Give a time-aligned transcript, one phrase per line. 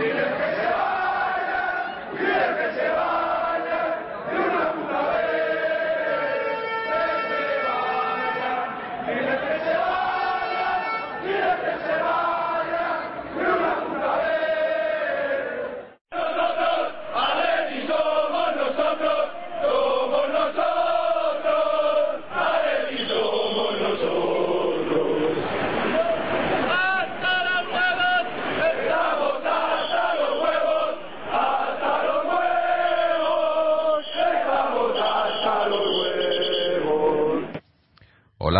[0.00, 0.99] We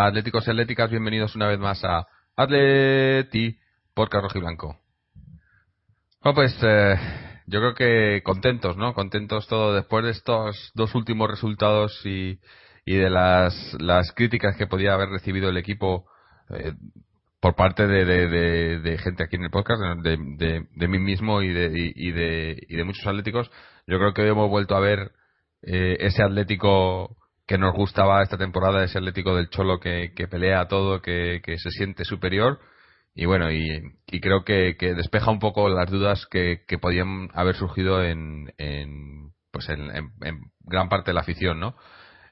[0.07, 3.59] atléticos y atléticas, bienvenidos una vez más a Atleti
[3.95, 4.79] por Rojo y Blanco.
[6.23, 6.97] Bueno, pues eh,
[7.47, 8.95] yo creo que contentos, ¿no?
[8.95, 12.39] Contentos todo después de estos dos últimos resultados y,
[12.85, 16.07] y de las, las críticas que podía haber recibido el equipo
[16.51, 16.73] eh,
[17.41, 22.57] por parte de, de, gente aquí en el podcast, de, mí mismo y de, de,
[22.69, 23.51] y de muchos atléticos.
[23.87, 25.13] Yo creo que hoy hemos vuelto a ver
[25.63, 27.17] eh, ese Atlético
[27.51, 32.05] que nos gustaba esta temporada, ese Atlético del Cholo que, pelea todo, que, se siente
[32.05, 32.61] superior.
[33.13, 33.67] Y bueno, y,
[34.21, 38.53] creo que, despeja un poco las dudas que, podían haber surgido en,
[39.51, 39.91] pues en,
[40.61, 41.75] gran parte de la afición, ¿no?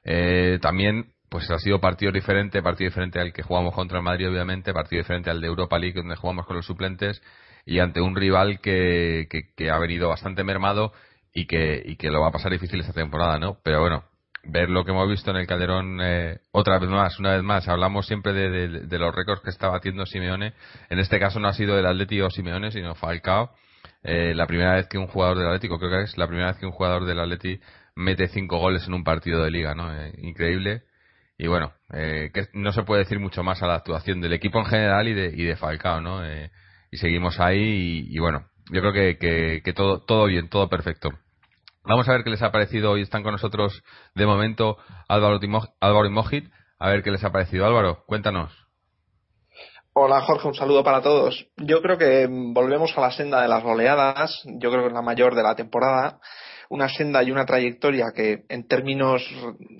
[0.05, 4.29] Eh, también, pues ha sido partido diferente, partido diferente al que jugamos contra el Madrid,
[4.29, 7.21] obviamente, partido diferente al de Europa League, donde jugamos con los suplentes,
[7.65, 10.93] y ante un rival que, que, ha venido bastante mermado
[11.33, 13.57] y que, y que lo va a pasar difícil esta temporada, ¿no?
[13.63, 14.05] Pero bueno,
[14.51, 17.67] ver lo que hemos visto en el Calderón eh, otra vez más, una vez más.
[17.67, 20.53] Hablamos siempre de, los récords que está batiendo Simeone.
[20.89, 23.51] En este caso no ha sido el Atlético Simeone, sino Falcao.
[24.03, 26.57] Eh, la primera vez que un jugador del Atlético, creo que es la primera vez
[26.57, 27.59] que un jugador del Atleti
[27.95, 29.93] mete cinco goles en un partido de liga, ¿no?
[29.93, 30.83] Eh, increíble.
[31.37, 34.65] Y bueno, que no se puede decir mucho más a la actuación del equipo en
[34.65, 36.21] general y de, y de Falcao, ¿no?
[36.91, 41.11] y seguimos ahí y, bueno, yo creo que, que todo, todo bien, todo perfecto.
[41.83, 42.91] Vamos a ver qué les ha parecido.
[42.91, 44.77] Hoy están con nosotros de momento
[45.07, 45.39] Álvaro,
[45.79, 46.51] Álvaro y Mojit.
[46.77, 47.65] A ver qué les ha parecido.
[47.65, 48.53] Álvaro, cuéntanos.
[49.93, 51.47] Hola Jorge, un saludo para todos.
[51.57, 54.43] Yo creo que volvemos a la senda de las goleadas.
[54.45, 56.19] Yo creo que es la mayor de la temporada.
[56.69, 59.23] Una senda y una trayectoria que en términos,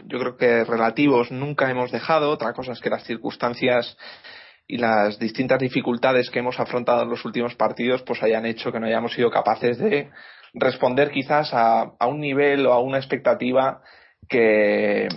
[0.06, 2.32] yo creo que relativos, nunca hemos dejado.
[2.32, 3.96] Otra cosa es que las circunstancias
[4.68, 8.80] y las distintas dificultades que hemos afrontado en los últimos partidos pues hayan hecho que
[8.80, 10.10] no hayamos sido capaces de
[10.54, 13.82] responder quizás a, a un nivel o a una expectativa
[14.28, 15.08] que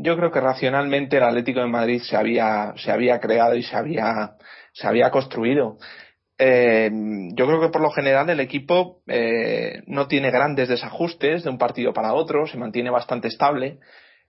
[0.00, 3.76] yo creo que racionalmente el Atlético de Madrid se había, se había creado y se
[3.76, 4.32] había,
[4.72, 5.76] se había construido.
[6.38, 6.90] Eh,
[7.34, 11.58] yo creo que por lo general el equipo eh, no tiene grandes desajustes de un
[11.58, 13.78] partido para otro, se mantiene bastante estable.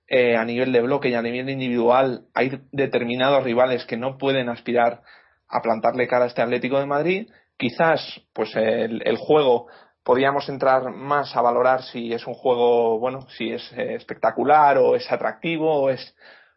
[0.08, 4.50] Eh, a nivel de bloque y a nivel individual hay determinados rivales que no pueden
[4.50, 5.02] aspirar
[5.48, 7.30] a plantarle cara a este Atlético de Madrid.
[7.58, 9.68] Quizás pues el, el juego
[10.10, 14.96] podríamos entrar más a valorar si es un juego, bueno, si es eh, espectacular o
[14.96, 16.16] es atractivo o es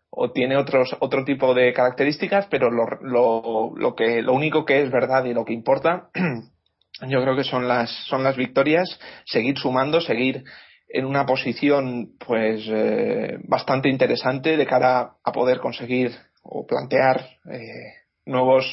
[0.09, 4.81] o tiene otros otro tipo de características, pero lo, lo, lo que lo único que
[4.81, 6.09] es verdad y lo que importa
[7.07, 10.45] yo creo que son las son las victorias, seguir sumando, seguir
[10.89, 16.12] en una posición pues eh, bastante interesante de cara a poder conseguir
[16.43, 17.21] o plantear
[17.53, 17.59] eh,
[18.25, 18.65] nuevos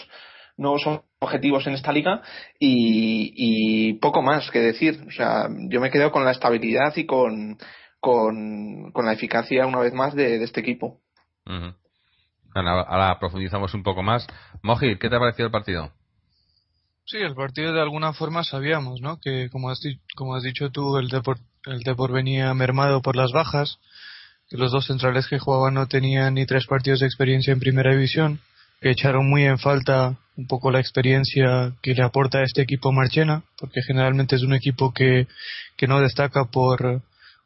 [0.56, 0.88] nuevos
[1.20, 2.22] objetivos en esta liga
[2.60, 5.04] y, poco más que decir.
[5.08, 7.58] O sea, yo me quedo con la estabilidad y con,
[8.00, 11.00] con, la eficacia una vez más de, este equipo.
[12.56, 14.26] ahora, profundizamos un poco más.
[14.64, 15.92] Mojir, ¿qué te ha parecido el partido?
[17.06, 19.20] Sí, el partido de alguna forma sabíamos, ¿no?
[19.20, 19.82] Que como has,
[20.16, 23.80] como has dicho tú, el Depor, el Depor venía mermado por las bajas,
[24.48, 27.92] que los dos centrales que jugaban no tenían ni tres partidos de experiencia en primera
[27.92, 28.40] división,
[28.80, 32.94] que echaron muy en falta un poco la experiencia que le aporta a este equipo
[32.94, 35.28] Marchena, porque generalmente es un equipo que,
[35.76, 37.02] que no destaca por,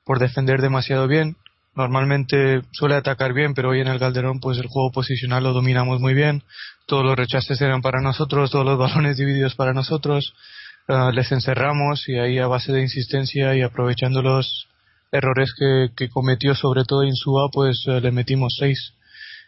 [0.05, 1.35] por defender demasiado bien.
[1.75, 5.99] Normalmente suele atacar bien, pero hoy en el Calderón pues el juego posicional lo dominamos
[5.99, 6.43] muy bien.
[6.85, 10.35] Todos los rechaces eran para nosotros, todos los balones divididos para nosotros.
[10.87, 14.67] Ah, les encerramos y ahí a base de insistencia y aprovechando los
[15.11, 18.93] errores que, que cometió sobre todo Insúa pues eh, le metimos seis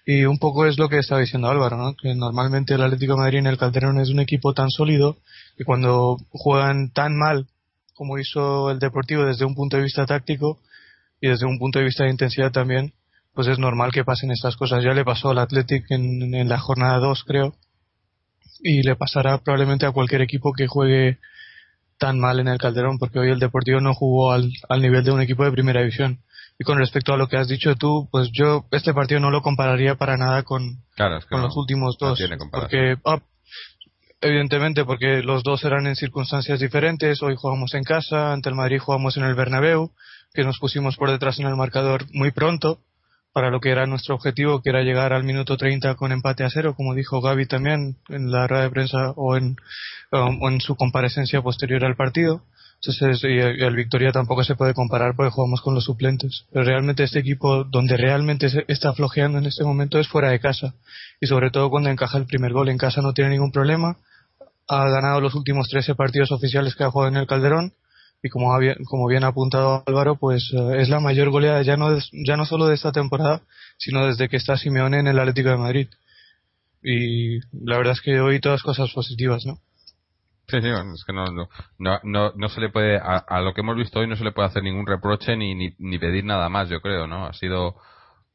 [0.06, 1.96] y un poco es lo que estaba diciendo Álvaro, ¿no?
[1.96, 5.18] que normalmente el Atlético Madrid en el Calderón es un equipo tan sólido
[5.58, 7.48] que cuando juegan tan mal
[7.96, 10.60] como hizo el Deportivo desde un punto de vista táctico
[11.22, 12.94] y desde un punto de vista de intensidad también,
[13.34, 14.84] pues es normal que pasen estas cosas.
[14.84, 17.56] Ya le pasó al Athletic en, en la jornada 2, creo,
[18.62, 21.20] y le pasará probablemente a cualquier equipo que juegue
[21.98, 25.12] tan mal en el Calderón, porque hoy el Deportivo no jugó al, al nivel de
[25.12, 26.20] un equipo de primera división.
[26.58, 29.42] Y con respecto a lo que has dicho tú, pues yo este partido no lo
[29.42, 30.84] compararía para nada con,
[31.30, 32.18] con los últimos dos.
[32.52, 33.20] porque ah,
[34.22, 37.22] evidentemente, porque los dos eran en circunstancias diferentes.
[37.22, 39.92] Hoy jugamos en casa, ante el Madrid jugamos en el Bernabéu,
[40.34, 42.80] que nos pusimos por detrás en el marcador muy pronto
[43.34, 46.50] para lo que era nuestro objetivo, que era llegar al minuto 30 con empate a
[46.50, 49.58] cero, como dijo Gaby también en la rueda de prensa o en,
[50.12, 52.44] o en su comparecencia posterior al partido.
[52.88, 56.46] Entonces, y el Victoria tampoco se puede comparar porque jugamos con los suplentes.
[56.52, 60.76] Pero realmente este equipo, donde realmente está flojeando en este momento es fuera de casa.
[61.20, 62.70] Y sobre todo cuando encaja el primer gol.
[62.70, 63.98] En casa no tiene ningún problema.
[64.68, 67.74] Ha ganado los últimos 13 partidos oficiales que ha jugado en el Calderón.
[68.22, 68.52] Y como,
[68.86, 72.46] como bien ha apuntado Álvaro, pues eh, es la mayor goleada ya no, ya no
[72.46, 73.42] solo de esta temporada,
[73.78, 75.88] sino desde que está Simeone en el Atlético de Madrid.
[76.82, 79.60] Y la verdad es que hoy todas cosas positivas, ¿no?
[80.48, 81.50] Sí, sí, es que no, no,
[82.04, 84.48] no, no, se le puede, a, lo que hemos visto hoy no se le puede
[84.48, 87.26] hacer ningún reproche ni, ni, pedir nada más, yo creo, ¿no?
[87.26, 87.76] Ha sido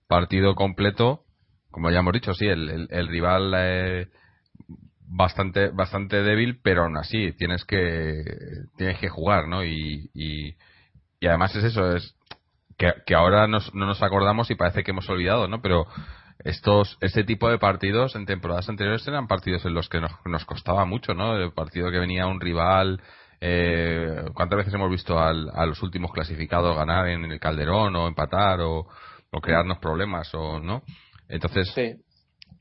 [0.09, 1.23] partido completo,
[1.71, 4.09] como ya hemos dicho, sí, el, el, rival eh,
[5.07, 8.25] bastante bastante débil, pero aún así tienes que
[8.77, 9.65] tienes que jugar, ¿no?
[9.65, 10.57] Y, y,
[11.21, 12.17] y además es eso, es
[12.77, 15.63] que, que ahora nos, no nos acordamos y parece que hemos olvidado, ¿no?
[15.63, 15.87] Pero
[16.45, 20.45] estos este tipo de partidos en temporadas anteriores eran partidos en los que nos, nos
[20.45, 21.37] costaba mucho, ¿no?
[21.37, 23.01] El partido que venía un rival.
[23.41, 28.07] Eh, ¿Cuántas veces hemos visto al, a los últimos clasificados ganar en el Calderón o
[28.07, 28.87] empatar o,
[29.31, 30.83] o crearnos problemas o no?
[31.29, 31.73] Entonces,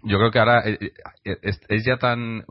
[0.04, 0.78] yo creo que ahora eh,
[1.26, 2.46] eh, es, ya tan.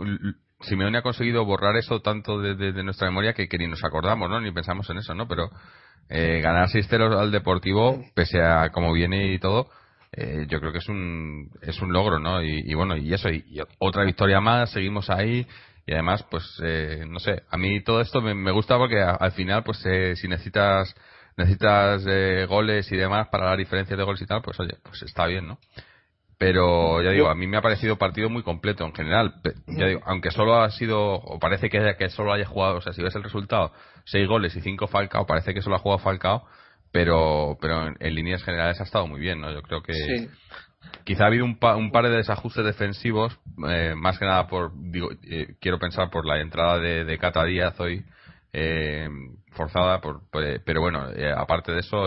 [0.60, 4.28] Simeone ha conseguido borrar eso tanto de, de, nuestra memoria que, que, ni nos acordamos,
[4.28, 4.40] ¿no?
[4.40, 5.28] Ni pensamos en eso, ¿no?
[5.28, 5.50] Pero
[6.08, 9.68] eh, ganar 6 al Deportivo, pese a cómo viene y todo,
[10.12, 12.42] eh, yo creo que es un, es un logro, ¿no?
[12.42, 15.46] Y, bueno, y eso, y, otra victoria más, seguimos ahí.
[15.86, 19.64] Y además, pues, eh, no sé, a mí todo esto me, gusta porque al final,
[19.64, 20.94] pues, eh, si necesitas
[21.36, 22.04] necesitas
[22.48, 25.46] goles y demás para la diferencia de goles y tal, pues oye, pues está bien,
[25.46, 25.58] ¿no?
[26.38, 29.34] Pero ya digo, a mí me ha parecido partido muy completo en general.
[29.66, 32.92] Ya digo, aunque solo ha sido, o parece que, que solo haya jugado, o sea,
[32.92, 33.72] si ves el resultado,
[34.04, 36.46] seis goles y cinco Falcao, parece que solo ha jugado Falcao,
[36.92, 39.92] pero pero en, líneas generales ha estado muy bien no yo creo que
[41.04, 43.38] quizá ha habido un, un, par de desajustes defensivos
[43.68, 47.44] eh, más que nada por digo eh, quiero pensar por la entrada de, de Cata
[47.44, 48.04] Díaz hoy
[48.52, 49.08] eh,
[49.52, 51.06] forzada por, pero bueno
[51.36, 51.98] aparte de eso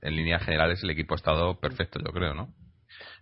[0.00, 2.48] en líneas generales el equipo ha estado perfecto yo creo no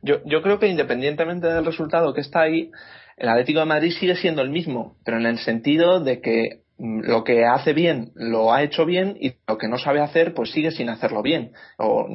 [0.03, 2.71] yo, yo creo que independientemente del resultado que está ahí
[3.17, 7.25] el Atlético de Madrid sigue siendo el mismo pero en el sentido de que lo
[7.25, 10.71] que hace bien lo ha hecho bien y lo que no sabe hacer pues sigue
[10.71, 11.53] sin hacerlo bien.
[11.79, 12.07] O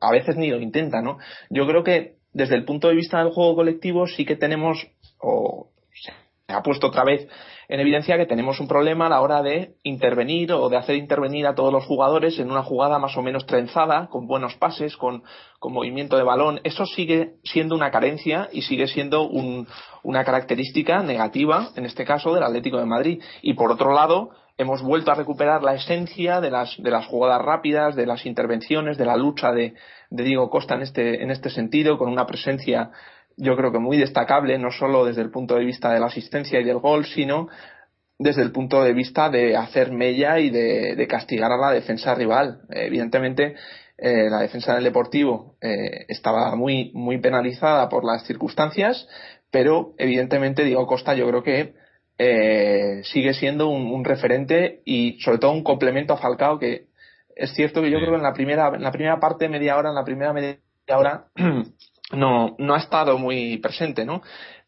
[0.00, 1.18] a veces ni lo intenta no
[1.50, 4.86] yo creo que desde el punto de vista del juego colectivo sí que tenemos
[5.18, 6.12] o se
[6.48, 7.26] ha puesto otra vez
[7.72, 11.46] en evidencia que tenemos un problema a la hora de intervenir o de hacer intervenir
[11.46, 15.22] a todos los jugadores en una jugada más o menos trenzada, con buenos pases, con,
[15.62, 16.60] movimiento de balón.
[16.64, 22.42] Eso sigue siendo una carencia y sigue siendo una característica negativa, en este caso, del
[22.42, 23.22] Atlético de Madrid.
[23.40, 27.40] Y por otro lado, hemos vuelto a recuperar la esencia de las, de las jugadas
[27.40, 29.72] rápidas, de las intervenciones, de la lucha de,
[30.10, 32.90] de Diego Costa en este, en este sentido, con una presencia
[33.42, 36.60] yo creo que muy destacable, no solo desde el punto de vista de la asistencia
[36.60, 37.48] y del gol, sino
[38.18, 42.60] desde el punto de vista de hacer mella y de, castigar a la defensa rival.
[42.70, 43.56] evidentemente,
[43.98, 49.08] eh, la defensa del Deportivo eh, estaba muy, muy penalizada por las circunstancias,
[49.50, 51.74] pero evidentemente Diego Costa yo creo que
[52.18, 56.86] eh, sigue siendo un, referente y sobre todo un complemento a Falcao que
[57.34, 59.88] es cierto que yo creo que en la primera en la primera parte media hora
[59.88, 60.58] en la primera media
[60.88, 61.26] hora
[62.12, 64.22] no, no ha estado muy presente, ¿no?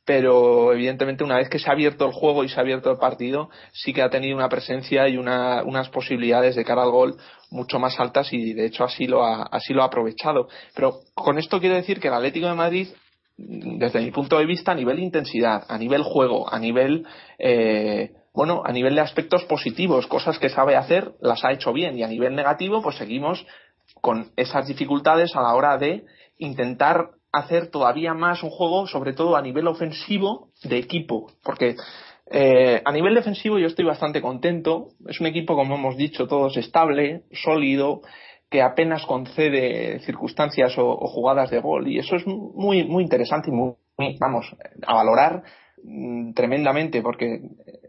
[0.04, 2.98] Pero evidentemente una vez que se ha abierto el juego y se ha abierto el
[2.98, 7.16] partido, sí que ha tenido una presencia y una, unas posibilidades de cara al gol
[7.50, 10.48] mucho más altas y de hecho así lo ha, así lo ha aprovechado.
[10.74, 12.88] Pero con esto quiero decir que el Atlético de Madrid
[13.36, 17.06] desde mi punto de vista, a nivel intensidad, a nivel juego, a nivel,
[17.38, 21.98] eh, bueno, a nivel de aspectos positivos, cosas que sabe hacer, las ha hecho bien.
[21.98, 23.44] Y a nivel negativo, pues seguimos
[24.00, 26.04] con esas dificultades a la hora de
[26.38, 31.32] intentar hacer todavía más un juego, sobre todo a nivel ofensivo, de equipo.
[31.42, 31.76] Porque
[32.30, 34.88] eh, a nivel defensivo yo estoy bastante contento.
[35.08, 38.02] Es un equipo, como hemos dicho todos, estable, sólido,
[38.50, 41.88] que apenas concede circunstancias o, jugadas de gol.
[41.88, 43.74] Y eso es muy, muy interesante y muy,
[44.20, 44.46] vamos,
[44.86, 45.42] a valorar
[45.82, 47.40] mm, tremendamente, porque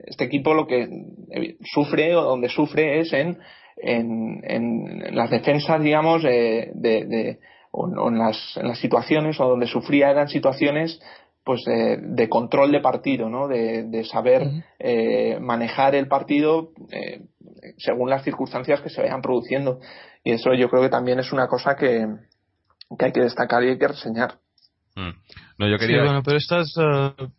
[0.05, 0.89] este equipo lo que
[1.31, 3.37] eh, sufre o donde sufre es en,
[3.77, 7.37] en, en las defensas, digamos, de, de
[7.75, 10.99] o, en, las, en las situaciones o donde sufría eran situaciones
[11.43, 13.47] pues de, control de partido, ¿no?
[13.47, 17.21] De, saber eh, manejar el partido eh,
[17.77, 19.79] según las circunstancias que se vayan produciendo.
[20.23, 22.07] Y eso yo creo que también es una cosa que,
[22.97, 24.39] que hay que destacar y hay que reseñar.
[24.95, 25.11] Mm.
[25.59, 25.99] No, yo quería...
[25.99, 27.29] Sí, bueno, pero estas, uh,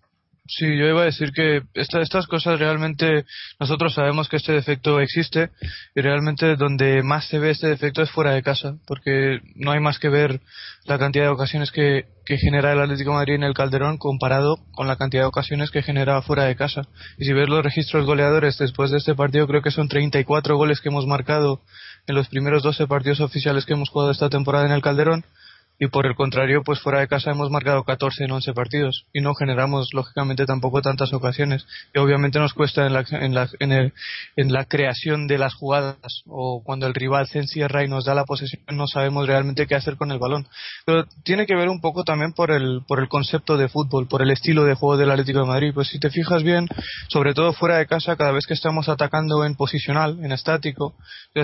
[0.48, 3.24] Sí, yo iba a decir que estas cosas realmente
[3.58, 5.50] nosotros sabemos que este defecto existe
[5.94, 9.80] y realmente donde más se ve este defecto es fuera de casa, porque no hay
[9.80, 10.40] más que ver
[10.84, 14.86] la cantidad de ocasiones que, que genera el Atlético Madrid en el Calderón comparado con
[14.86, 16.82] la cantidad de ocasiones que genera fuera de casa.
[17.18, 20.80] Y si ves los registros goleadores después de este partido, creo que son 34 goles
[20.80, 21.62] que hemos marcado
[22.06, 25.24] en los primeros 12 partidos oficiales que hemos jugado esta temporada en el Calderón
[25.78, 29.20] y por el contrario, pues fuera de casa hemos marcado 14 en 11 partidos y
[29.20, 33.72] no generamos lógicamente tampoco tantas ocasiones y obviamente nos cuesta en la, en la, en
[33.72, 33.92] el,
[34.36, 38.14] en la creación de las jugadas o cuando el rival se encierra y nos da
[38.14, 40.46] la posesión no sabemos realmente qué hacer con el balón.
[40.84, 44.22] Pero tiene que ver un poco también por el, por el concepto de fútbol, por
[44.22, 45.72] el estilo de juego del Atlético de Madrid.
[45.74, 46.68] Pues si te fijas bien,
[47.08, 50.94] sobre todo fuera de casa, cada vez que estamos atacando en posicional, en estático,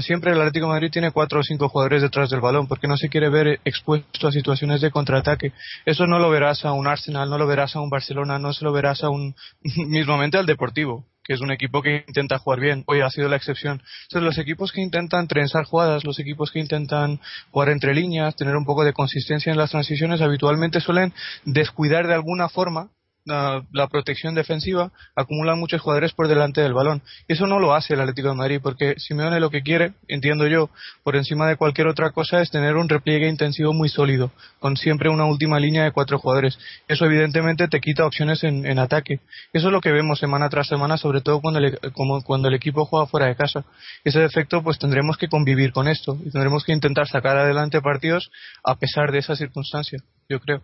[0.00, 2.96] siempre el Atlético de Madrid tiene cuatro o cinco jugadores detrás del balón porque no
[2.96, 5.52] se quiere ver expuesto a situaciones de contraataque.
[5.84, 8.64] Eso no lo verás a un Arsenal, no lo verás a un Barcelona, no se
[8.64, 9.34] lo verás a un
[9.86, 12.84] mismamente al Deportivo, que es un equipo que intenta jugar bien.
[12.86, 13.82] Hoy ha sido la excepción.
[14.04, 18.56] Entonces, los equipos que intentan trenzar jugadas, los equipos que intentan jugar entre líneas, tener
[18.56, 21.12] un poco de consistencia en las transiciones, habitualmente suelen
[21.44, 22.90] descuidar de alguna forma
[23.24, 27.02] la, protección defensiva, acumulan muchos jugadores por delante del balón.
[27.28, 30.70] Eso no lo hace el Atlético de Madrid, porque Simeone lo que quiere, entiendo yo,
[31.02, 35.08] por encima de cualquier otra cosa, es tener un repliegue intensivo muy sólido, con siempre
[35.08, 36.58] una última línea de cuatro jugadores.
[36.88, 39.20] Eso evidentemente te quita opciones en, ataque.
[39.52, 42.54] Eso es lo que vemos semana tras semana, sobre todo cuando el, como, cuando el
[42.54, 43.64] equipo juega fuera de casa.
[44.04, 48.30] Ese defecto, pues tendremos que convivir con esto y tendremos que intentar sacar adelante partidos
[48.64, 49.98] a pesar de esa circunstancia,
[50.28, 50.62] yo creo.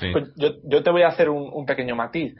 [0.00, 2.34] Pues yo, yo, te voy a hacer un, pequeño matiz.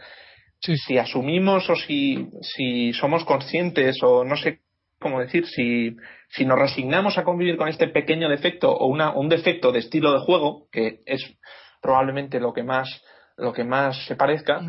[0.60, 4.60] Si asumimos o si, si somos conscientes o no sé
[4.98, 5.96] cómo decir, si,
[6.28, 10.12] si nos resignamos a convivir con este pequeño defecto o una, un defecto de estilo
[10.12, 11.22] de juego, que es
[11.80, 13.02] probablemente lo que más
[13.36, 14.62] lo que más se parezca,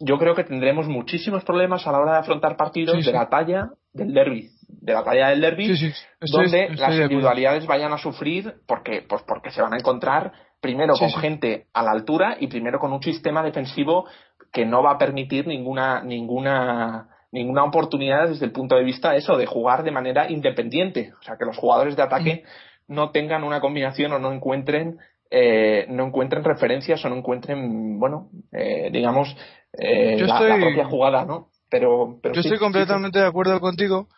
[0.00, 3.70] yo creo que tendremos muchísimos problemas a la hora de afrontar partidos de la talla
[3.92, 5.94] del derby, de la talla del derby,
[6.32, 11.10] donde las individualidades vayan a sufrir porque, pues porque se van a encontrar primero con
[11.10, 14.06] gente a la altura y primero con un sistema defensivo
[14.52, 19.36] que no va a permitir ninguna ninguna ninguna oportunidad desde el punto de vista eso
[19.36, 21.12] de jugar de manera independiente.
[21.20, 22.42] O sea que los jugadores de ataque
[22.88, 22.94] mm.
[22.94, 24.98] no tengan una combinación o no encuentren
[25.30, 29.36] eh, no encuentren referencias o no encuentren bueno eh, digamos
[29.74, 34.08] eh, la, propia jugada no pero, yo estoy completamente de acuerdo contigo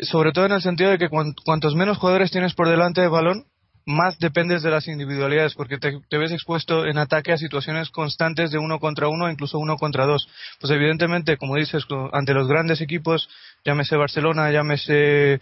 [0.00, 3.44] sobre todo en el sentido de que cuantos menos jugadores tienes por delante del balón
[3.86, 8.58] más dependes de las individualidades, porque te, ves expuesto en ataque a situaciones constantes de
[8.58, 10.28] uno contra uno, incluso uno contra dos.
[10.60, 13.28] Pues evidentemente, como dices, ante los grandes equipos,
[13.64, 15.40] llámese Barcelona, llámese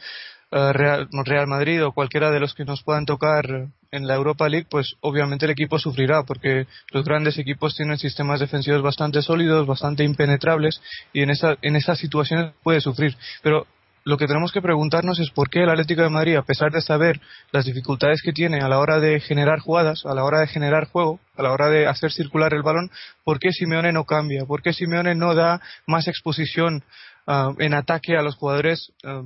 [0.52, 4.48] eh, Real, Real Madrid o cualquiera de los que nos puedan tocar en la Europa
[4.48, 9.66] League, pues obviamente el equipo sufrirá, porque los grandes equipos tienen sistemas defensivos bastante sólidos,
[9.66, 10.80] bastante impenetrables,
[11.12, 13.16] y en, esa, en esas situaciones puede sufrir.
[13.42, 13.66] Pero
[14.04, 16.80] lo que tenemos que preguntarnos es por qué el Atlético de Madrid, a pesar de
[16.80, 17.20] saber
[17.52, 20.86] las dificultades que tiene a la hora de generar jugadas, a la hora de generar
[20.86, 22.90] juego, a la hora de hacer circular el balón,
[23.24, 26.82] por qué Simeone no cambia, por qué Simeone no da más exposición
[27.26, 29.22] ah, en ataque a los jugadores, ah,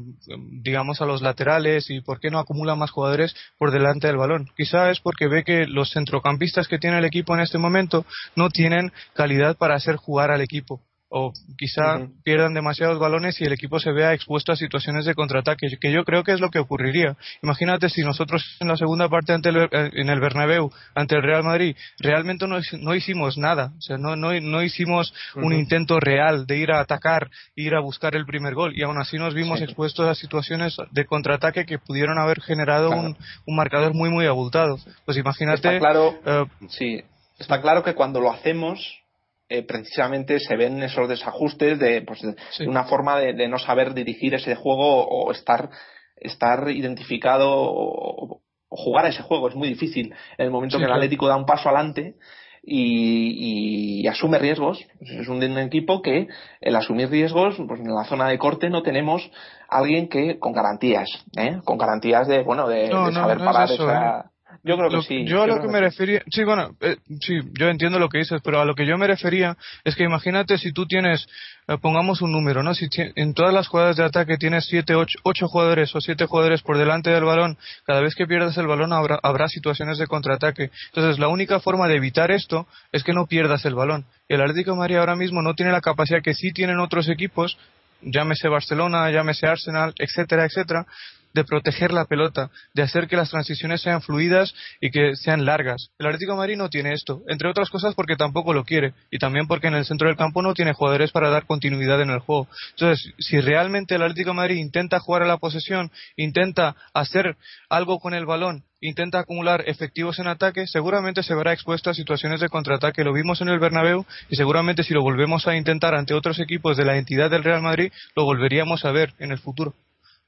[0.63, 4.51] digamos a los laterales, y por qué no acumula más jugadores por delante del balón.
[4.57, 8.05] Quizá es porque ve que los centrocampistas que tiene el equipo en este momento
[8.35, 10.81] no tienen calidad para hacer jugar al equipo
[11.17, 15.69] o quizá pierdan demasiados balones y el equipo se vea expuesto a situaciones de contraataque,
[15.81, 17.17] que yo creo que es lo que ocurriría.
[17.41, 21.23] Imagínate si nosotros en la segunda parte ante el, eh, en el Bernabéu ante el
[21.23, 26.01] Real Madrid realmente no, no hicimos nada, o sea, no, no, no hicimos un intento
[26.01, 29.35] real de ir a atacar, ir a buscar el primer gol y aún así nos
[29.35, 33.17] vimos expuestos a situaciones de contraataque que pudieron haber generado un,
[33.47, 34.81] un, marcador muy muy abultado.
[35.05, 35.77] Pues imagínate.
[35.77, 37.05] Está claro, eh, sí,
[37.39, 39.04] está claro que cuando lo hacemos
[39.49, 44.35] eh, precisamente se ven esos desajustes de, pues, de una forma de, no saber dirigir
[44.35, 45.69] ese juego o estar,
[46.17, 49.49] estar identificado o, jugar a ese juego.
[49.49, 52.17] Es muy difícil en el momento que el Atlético da un paso adelante
[52.63, 54.85] y, asume riesgos.
[55.01, 56.29] Es un, equipo que
[56.61, 59.31] el asumir riesgos, pues en la zona de corte no tenemos
[59.69, 61.61] alguien que con garantías, ¿eh?
[61.65, 64.34] con garantías de bueno de, saber parar esa, ¿eh?
[64.63, 65.25] Yo creo que sí.
[65.27, 68.41] Yo a lo que me refería, sí, bueno, eh, sí, yo entiendo lo que dices,
[68.45, 71.27] pero a lo que yo me refería es que imagínate si tú tienes,
[71.69, 72.75] eh, pongamos un número, ¿no?
[72.75, 76.63] Si en todas las jugadas de ataque tienes siete, ocho, ocho jugadores o siete jugadores
[76.63, 80.71] por delante del balón, cada vez que pierdas el balón habrá, habrá situaciones de contraataque.
[80.87, 84.07] Entonces, la única forma de evitar esto es que no pierdas el balón.
[84.29, 87.09] Y el Atlético de Madrid ahora mismo no tiene la capacidad que sí tienen otros
[87.09, 87.59] equipos,
[88.05, 90.87] llámese Barcelona, llámese Arsenal, etcétera, etcétera,
[91.35, 95.91] de proteger la pelota, de hacer que las transiciones sean fluidas y que sean largas.
[95.99, 99.19] El Atlético de Madrid no tiene esto, entre otras cosas porque tampoco lo quiere y
[99.19, 102.21] también porque en el centro del campo no tiene jugadores para dar continuidad en el
[102.21, 102.49] juego.
[102.71, 107.37] Entonces, si realmente el Atlético de Madrid intenta jugar a la posesión, intenta hacer
[107.69, 112.41] algo con el balón intenta acumular efectivos en ataque, seguramente se verá expuesto a situaciones
[112.41, 113.03] de contraataque.
[113.03, 116.77] Lo vimos en el Bernabéu y seguramente si lo volvemos a intentar ante otros equipos
[116.77, 119.75] de la entidad del Real Madrid, lo volveríamos a ver en el futuro,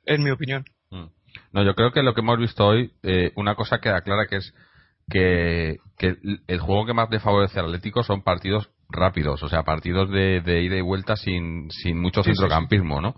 [0.07, 0.65] en mi opinión.
[0.91, 1.07] Mm.
[1.53, 4.37] No, yo creo que lo que hemos visto hoy, eh, una cosa queda clara que
[4.37, 4.55] es
[5.09, 5.79] que,
[6.47, 10.63] el juego que más le favorece al Atlético son partidos rápidos, o sea, partidos de,
[10.63, 13.15] ida y vuelta sin, sin mucho centrocampismo, ¿no?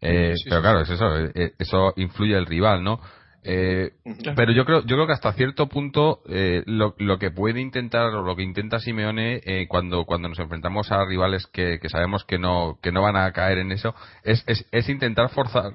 [0.00, 3.00] Eh, pero claro, es eso, eh, eso influye el rival, ¿no?
[3.46, 3.90] Eh,
[4.34, 8.06] pero yo creo, yo creo que hasta cierto punto eh, lo, lo, que puede intentar
[8.06, 12.24] o lo que intenta Simeone eh, cuando, cuando nos enfrentamos a rivales que, que, sabemos
[12.24, 15.74] que no, que no van a caer en eso es, es, es intentar forzar,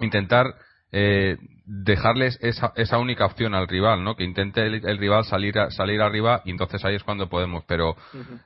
[0.00, 0.54] intentar
[0.92, 4.16] eh, dejarles esa, esa única opción al rival, ¿no?
[4.16, 7.96] Que intente el, rival salir salir arriba y entonces ahí es cuando podemos, pero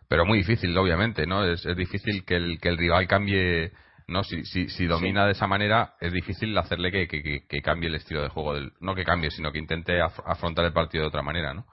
[0.08, 1.44] pero muy difícil, obviamente, ¿no?
[1.44, 3.72] Es, es difícil que el, que el rival cambie
[4.06, 7.94] no si, si, si domina de esa manera es difícil hacerle que, que, cambie el
[7.94, 11.22] estilo de juego del no que cambie sino que intente afrontar el partido de otra
[11.22, 11.66] manera no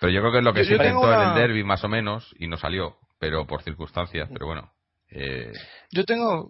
[0.00, 2.34] pero yo creo que es lo que se intentó en el derby más o menos
[2.38, 4.72] y no salió pero por circunstancias pero bueno
[5.10, 5.52] eh...
[5.90, 6.48] yo tengo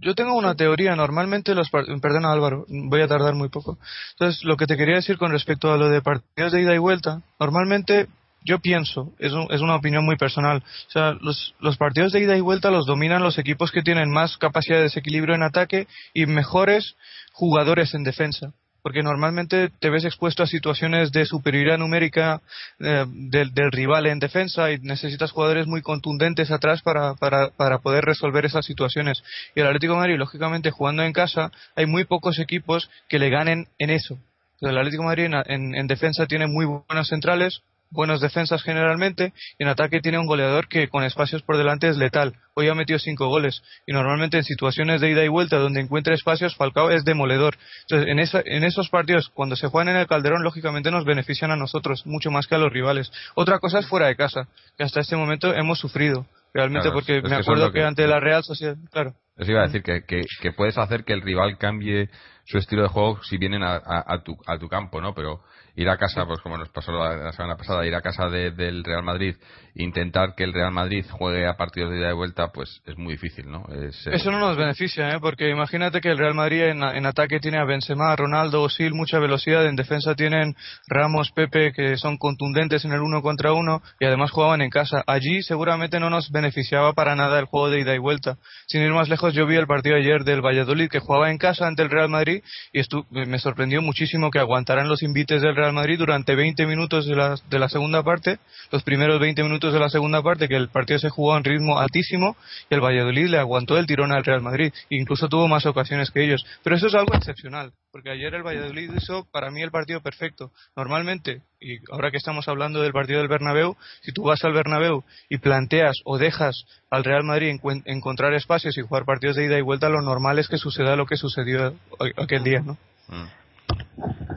[0.00, 0.94] yo tengo una teoría.
[0.96, 3.78] Normalmente los perdona Álvaro voy a tardar muy poco.
[4.12, 6.78] Entonces lo que te quería decir con respecto a lo de partidos de ida y
[6.78, 8.06] vuelta normalmente
[8.46, 12.36] yo pienso, es, es, una opinión muy personal, o sea, los, los, partidos de ida
[12.36, 16.26] y vuelta los dominan los equipos que tienen más capacidad de desequilibrio en ataque y
[16.26, 16.94] mejores
[17.32, 18.52] jugadores en defensa.
[18.86, 22.40] Porque normalmente te ves expuesto a situaciones de superioridad numérica
[22.78, 28.04] eh, del, del, rival en defensa y necesitas jugadores muy contundentes atrás para, para, poder
[28.04, 29.24] resolver esas situaciones.
[29.56, 33.28] Y el Atlético de Madrid, lógicamente, jugando en casa, hay muy pocos equipos que le
[33.28, 34.20] ganen en eso.
[34.60, 39.68] El Atlético de Madrid en defensa tiene muy buenas centrales, buenas defensas generalmente y en
[39.68, 42.34] ataque tiene un goleador que con espacios por delante es letal.
[42.54, 46.14] Hoy ha metido cinco goles y normalmente en situaciones de ida y vuelta donde encuentra
[46.14, 47.56] espacios Falcao es demoledor.
[47.82, 51.50] Entonces en, esa, en esos partidos cuando se juegan en el Calderón lógicamente nos benefician
[51.50, 53.12] a nosotros mucho más que a los rivales.
[53.34, 57.36] Otra cosa es fuera de casa que hasta este momento hemos sufrido realmente porque me
[57.36, 59.14] acuerdo que, ante la Real Sociedad, claro.
[59.36, 62.08] Eso iba a decir que, que, puedes hacer que el rival cambie
[62.46, 65.14] su estilo de juego si vienen a, a, tu, a tu campo, ¿no?
[65.14, 65.42] Pero
[65.76, 69.02] ir a casa, pues como nos pasó la, semana pasada, ir a casa del Real
[69.02, 69.36] Madrid,
[69.74, 73.12] intentar que el Real Madrid juegue a partidos de ida y vuelta, pues es muy
[73.12, 73.66] difícil, ¿no?
[73.70, 75.18] Eh, Eso no nos beneficia, ¿eh?
[75.20, 79.66] Porque imagínate que el Real Madrid en, ataque tiene a Benzema, Ronaldo, Osil, mucha velocidad,
[79.66, 80.54] en defensa tienen
[80.88, 85.04] Ramos, Pepe, que son contundentes en el uno contra uno y además jugaban en casa.
[85.06, 88.38] Allí seguramente no nos beneficiaba para nada el juego de ida y vuelta.
[88.66, 91.66] Sin ir más lejos, yo vi el partido ayer del Valladolid que jugaba en casa
[91.66, 95.98] ante el Real Madrid y me sorprendió muchísimo que aguantaran los invites del Real Madrid
[95.98, 98.38] durante 20 minutos de la, de la segunda parte,
[98.70, 101.78] los primeros 20 minutos de la segunda parte, que el partido se jugó en ritmo
[101.78, 102.36] altísimo
[102.70, 104.72] y el Valladolid le aguantó el tirón al Real Madrid.
[104.90, 106.44] Incluso tuvo más ocasiones que ellos.
[106.62, 110.50] Pero eso es algo excepcional, porque ayer el Valladolid hizo para mí el partido perfecto.
[110.76, 115.04] Normalmente, y ahora que estamos hablando del partido del Bernabéu, si tú vas al Bernabéu
[115.28, 119.62] y planteas o dejas al Real Madrid encontrar espacios y jugar partidos de ida y
[119.62, 121.74] vuelta, lo normal es que suceda lo que sucedió
[122.16, 122.78] aquel día, ¿no?
[123.08, 123.45] Mm.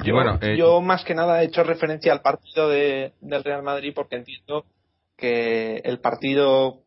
[0.03, 3.63] Yo, bueno, eh, yo más que nada he hecho referencia al partido de, del Real
[3.63, 4.65] Madrid porque entiendo
[5.17, 6.83] que el partido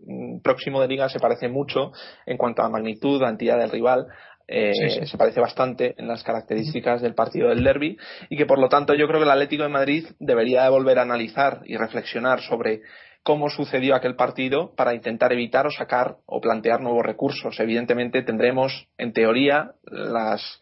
[0.00, 1.92] mm, próximo de liga se parece mucho
[2.26, 4.06] en cuanto a magnitud, a entidad del rival.
[4.48, 7.96] Eh, se parece bastante en las características del partido del derby
[8.28, 10.98] y que por lo tanto yo creo que el Atlético de Madrid debería de volver
[10.98, 12.82] a analizar y reflexionar sobre
[13.22, 17.58] cómo sucedió aquel partido para intentar evitar o sacar o plantear nuevos recursos.
[17.60, 20.60] Evidentemente tendremos en teoría las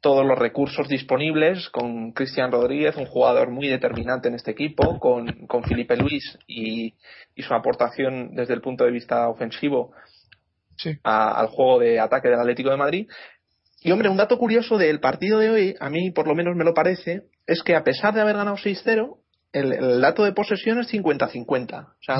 [0.00, 5.46] todos los recursos disponibles con Cristian Rodríguez, un jugador muy determinante en este equipo, con,
[5.46, 6.94] con Felipe Luis y,
[7.36, 9.92] su aportación desde el punto de vista ofensivo
[11.04, 13.08] al juego de ataque del Atlético de Madrid.
[13.80, 16.64] Y hombre, un dato curioso del partido de hoy, a mí por lo menos me
[16.64, 19.18] lo parece, es que a pesar de haber ganado 6-0,
[19.58, 21.86] el, dato de posesión es 50-50.
[21.86, 22.16] O sea,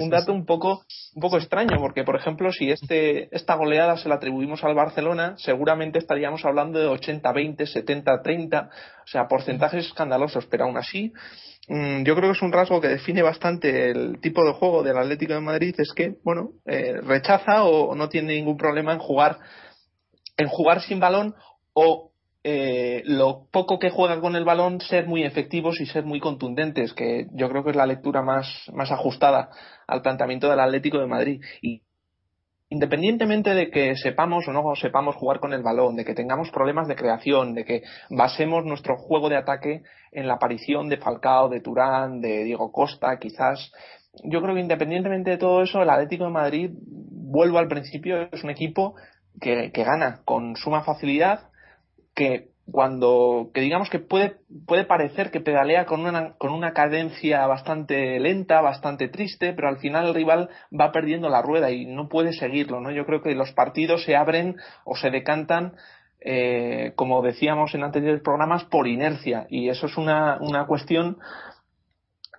[0.00, 0.82] un, dato un poco
[1.14, 5.34] un poco extraño, porque por ejemplo, si este esta goleada se la atribuimos al Barcelona,
[5.38, 11.12] seguramente estaríamos hablando de 80-20, 70-30, o sea, porcentajes escandalosos, pero aún así,
[11.68, 14.98] mm, yo creo que es un rasgo que define bastante el tipo de juego del
[14.98, 19.38] Atlético de Madrid, es que, bueno, eh, rechaza o no tiene ningún problema en jugar
[20.38, 21.34] en jugar sin balón
[21.74, 22.12] o
[22.44, 26.94] eh, lo poco que juegan con el balón ser muy efectivos y ser muy contundentes,
[26.94, 29.50] que yo creo que es la lectura más, más ajustada
[29.86, 31.42] al planteamiento del Atlético de Madrid.
[31.60, 31.82] Y
[32.70, 36.86] independientemente de que sepamos o no sepamos jugar con el balón, de que tengamos problemas
[36.86, 41.60] de creación, de que basemos nuestro juego de ataque en la aparición de Falcao, de
[41.60, 43.72] Turán, de Diego Costa, quizás,
[44.22, 48.44] yo creo que independientemente de todo eso, el Atlético de Madrid, vuelvo al principio, es
[48.44, 48.94] un equipo
[49.40, 51.48] que, que gana con suma facilidad,
[52.18, 57.46] que cuando que digamos que puede, puede parecer que pedalea con una, con una cadencia
[57.46, 62.08] bastante lenta, bastante triste, pero al final el rival va perdiendo la rueda y no
[62.08, 62.90] puede seguirlo, ¿no?
[62.90, 65.74] Yo creo que los partidos se abren o se decantan
[66.20, 69.46] eh, como decíamos en anteriores programas, por inercia.
[69.48, 71.18] Y eso es una, una cuestión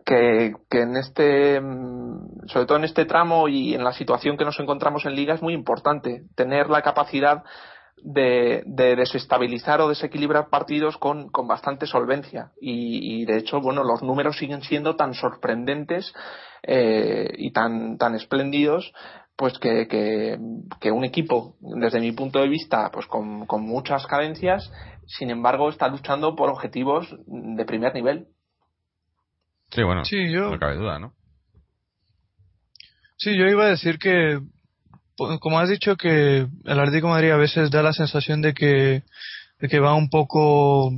[0.05, 4.43] que, que, en este, mm, sobre todo en este tramo y en la situación que
[4.43, 6.23] nos encontramos en liga es muy importante.
[6.35, 7.43] Tener la capacidad
[8.03, 12.51] de, desestabilizar o desequilibrar partidos con, con bastante solvencia.
[12.59, 16.13] Y, de hecho, bueno, los números siguen siendo tan sorprendentes
[16.63, 18.93] eh, y tan, tan espléndidos
[19.35, 24.69] pues que, que, un equipo, desde mi punto de vista, pues con, con muchas cadencias,
[25.07, 28.27] sin embargo, está luchando por objetivos de primer nivel.
[29.71, 30.49] Sí, bueno, sí, yo...
[30.49, 31.13] no cabe duda, ¿no?
[33.15, 34.39] Sí, yo iba a decir que
[35.39, 39.03] como has dicho que el Atlético Madrid a veces da la sensación de que,
[39.59, 40.91] que va un poco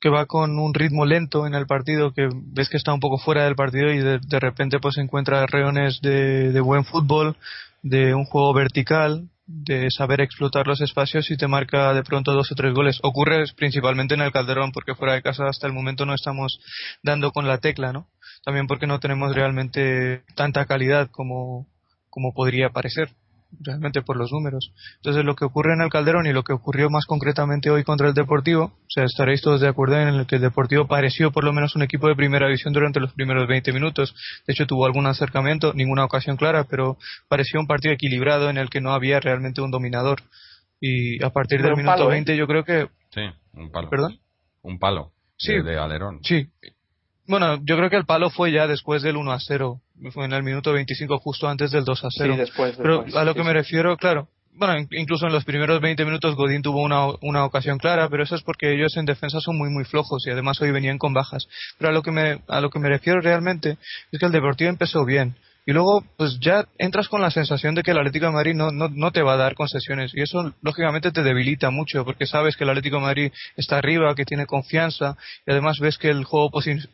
[0.00, 3.18] que va con un ritmo lento en el partido, que ves que está un poco
[3.18, 7.36] fuera del partido y de, de repente pues encuentra reones de, de, buen fútbol,
[7.82, 12.52] de un juego vertical, de saber explotar los espacios y te marca de pronto dos
[12.52, 13.00] o tres goles.
[13.02, 16.60] Ocurre principalmente en el Calderón porque fuera de casa hasta el momento no estamos
[17.02, 18.06] dando con la tecla, ¿no?
[18.44, 21.66] También porque no tenemos realmente tanta calidad como,
[22.10, 23.10] como podría parecer
[23.60, 24.72] realmente por los números.
[24.96, 28.08] Entonces lo que ocurre en el Calderón y lo que ocurrió más concretamente hoy contra
[28.08, 31.44] el Deportivo, o sea, estaréis todos de acuerdo en el que el Deportivo pareció por
[31.44, 34.14] lo menos un equipo de primera división durante los primeros 20 minutos.
[34.46, 38.70] De hecho tuvo algún acercamiento, ninguna ocasión clara, pero pareció un partido equilibrado en el
[38.70, 40.22] que no había realmente un dominador.
[40.80, 42.36] Y a partir del minuto 20 ¿eh?
[42.36, 42.88] yo creo que...
[43.10, 43.22] Sí,
[43.54, 43.90] un palo.
[43.90, 44.18] ¿Perdón?
[44.62, 45.12] Un palo.
[45.36, 45.54] Sí.
[45.54, 46.50] De, de Sí.
[47.28, 49.80] Bueno, yo creo que el palo fue ya después del 1 a 0
[50.12, 52.32] fue en el minuto 25 justo antes del 2 a 0.
[52.32, 56.04] Sí, después, Pero a lo que me refiero, claro, bueno, incluso en los primeros 20
[56.04, 59.58] minutos Godín tuvo una, una ocasión clara, pero eso es porque ellos en defensa son
[59.58, 61.46] muy muy flojos y además hoy venían con bajas.
[61.78, 63.76] Pero a lo que me, a lo que me refiero realmente
[64.10, 65.36] es que el Deportivo empezó bien
[65.68, 68.70] y luego pues ya entras con la sensación de que el Atlético de Madrid no,
[68.70, 70.12] no, no, te va a dar concesiones.
[70.14, 74.14] Y eso lógicamente te debilita mucho porque sabes que el Atlético de Madrid está arriba,
[74.14, 76.50] que tiene confianza y además ves que el juego,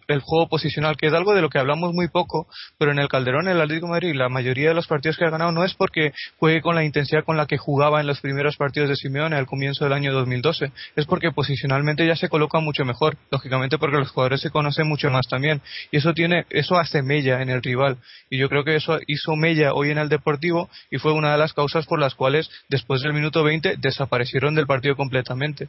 [0.08, 3.06] el juego posicional, que es algo de lo que hablamos muy poco, pero en el
[3.06, 5.74] Calderón el Atlético de Madrid la mayoría de los partidos que ha ganado no es
[5.74, 9.37] porque juegue con la intensidad con la que jugaba en los primeros partidos de Simeone
[9.37, 13.98] al comienzo del año 2012, es porque posicionalmente ya se coloca mucho mejor, lógicamente porque
[13.98, 15.62] los jugadores se conocen mucho más también.
[15.92, 17.98] Y eso tiene eso hace mella en el rival.
[18.30, 21.38] Y yo creo que eso hizo mella hoy en el Deportivo y fue una de
[21.38, 25.68] las causas por las cuales después del minuto 20 desaparecieron del partido completamente.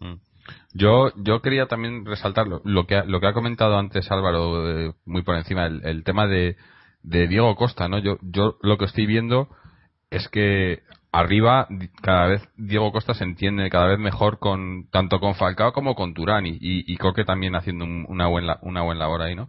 [0.00, 0.14] Mm.
[0.72, 4.92] Yo, yo quería también resaltar lo, que, ha, lo que ha comentado antes Álvaro, eh,
[5.04, 6.56] muy por encima, el, tema de,
[7.02, 7.98] Diego Costa, ¿no?
[7.98, 9.48] Yo, yo lo que estoy viendo
[10.10, 11.68] es que arriba
[12.02, 16.12] cada vez Diego Costa se entiende cada vez mejor con tanto con Falcao como con
[16.12, 19.48] Turán y, y, Coque también haciendo una buena una buena labor ahí, ¿no?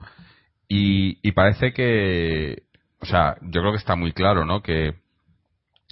[0.69, 2.63] Y, y parece que
[3.01, 4.61] o sea, yo creo que está muy claro, ¿no?
[4.61, 4.93] Que,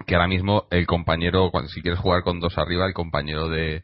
[0.05, 3.83] que ahora mismo el compañero, si quieres jugar con dos arriba, el compañero de,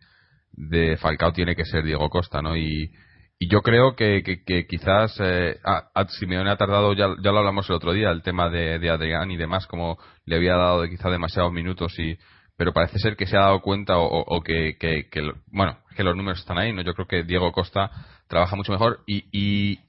[0.51, 2.55] de Falcao tiene que ser Diego Costa, ¿no?
[2.55, 2.91] Y,
[3.39, 7.39] y yo creo que, que, quizás eh, a, a, Simeone ha tardado, ya, ya lo
[7.39, 10.89] hablamos el otro día, el tema de, Adrián y demás, como le había dado de
[10.89, 12.17] quizá demasiados minutos y
[12.55, 16.03] pero parece ser que se ha dado cuenta o, o, que, que, que, bueno que
[16.03, 17.89] los números están ahí no yo creo que Diego Costa
[18.27, 19.79] trabaja mucho mejor y, y,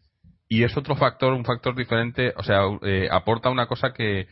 [0.54, 4.28] y es otro factor, un factor diferente, o sea, eh, aporta una cosa que,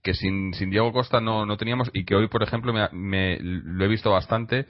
[0.00, 3.84] que sin, sin Diego Costa no, no teníamos y que hoy, por ejemplo, me, lo
[3.84, 4.66] he visto bastante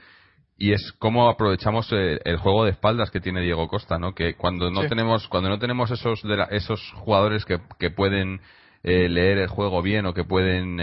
[0.56, 4.14] y es cómo aprovechamos eh, el juego de espaldas que tiene Diego Costa, ¿no?
[4.14, 8.40] Que cuando no tenemos cuando no tenemos esos esos jugadores que, que pueden
[8.82, 10.78] eh, leer el juego bien o que pueden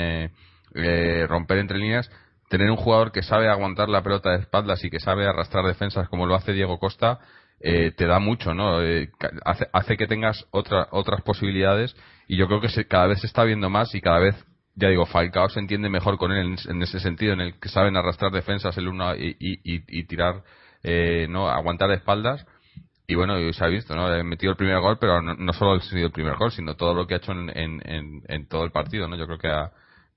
[1.28, 2.12] romper entre líneas,
[2.50, 6.08] tener un jugador que sabe aguantar la pelota de espaldas y que sabe arrastrar defensas
[6.08, 7.20] como lo hace Diego Costa
[7.60, 8.82] eh, te da mucho, ¿no?
[8.82, 9.10] Eh,
[9.46, 11.96] hace, hace, que tengas otra, otras posibilidades
[12.28, 14.36] y yo creo que se, cada vez se está viendo más y cada vez,
[14.76, 17.96] ya digo, Falcao se entiende mejor con él en, ese sentido, en el que saben
[17.96, 20.44] arrastrar defensas el uno y, y, y, tirar,
[20.84, 21.50] eh, ¿no?
[21.50, 22.46] Aguantar espaldas.
[23.08, 24.14] Y bueno, se ha visto, ¿no?
[24.14, 26.94] He metido el primer gol, pero no, solo ha sido el primer gol, sino todo
[26.94, 29.16] lo que ha hecho en, en, en, todo el partido, ¿no?
[29.18, 29.72] Yo creo que ha,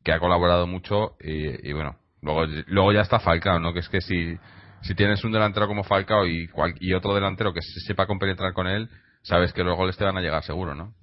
[0.05, 3.73] que ha colaborado mucho y, y bueno, luego, luego ya está Falcao, ¿no?
[3.73, 4.39] Que es que si
[4.83, 6.49] si tienes un delantero como Falcao y,
[6.81, 8.89] y otro delantero que se sepa compenetrar con él,
[9.23, 10.95] sabes que los goles te van a llegar seguro, ¿no?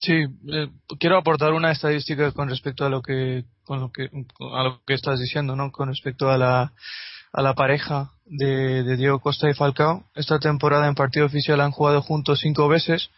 [0.00, 4.10] Sí, eh, quiero aportar una estadística con respecto a lo que con lo que
[4.54, 5.72] a lo que estás diciendo, ¿no?
[5.72, 6.72] Con respecto a la
[7.32, 10.04] a la pareja de, Diego Costa y Falcao.
[10.14, 13.10] Esta temporada en partido oficial han jugado juntos cinco veces,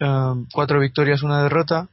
[0.00, 1.88] um, cuatro victorias, una derrota.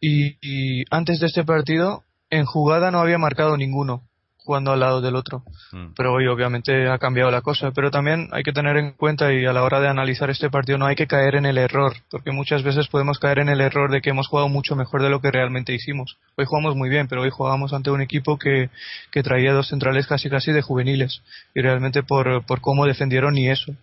[0.00, 4.09] y, antes de este partido, en jugada no había marcado ninguno
[4.44, 5.42] jugando al lado del otro.
[5.72, 5.94] Mm.
[5.96, 7.70] Pero hoy obviamente ha cambiado la cosa.
[7.72, 10.78] Pero también hay que tener en cuenta y a la hora de analizar este partido
[10.78, 13.90] no hay que caer en el error, porque muchas veces podemos caer en el error
[13.90, 16.16] de que hemos jugado mucho mejor de lo que realmente hicimos.
[16.36, 18.70] Hoy jugamos muy bien, pero hoy jugamos ante un equipo que,
[19.10, 21.22] que traía dos centrales casi casi de juveniles.
[21.54, 23.74] Y realmente por, por cómo defendieron ni eso.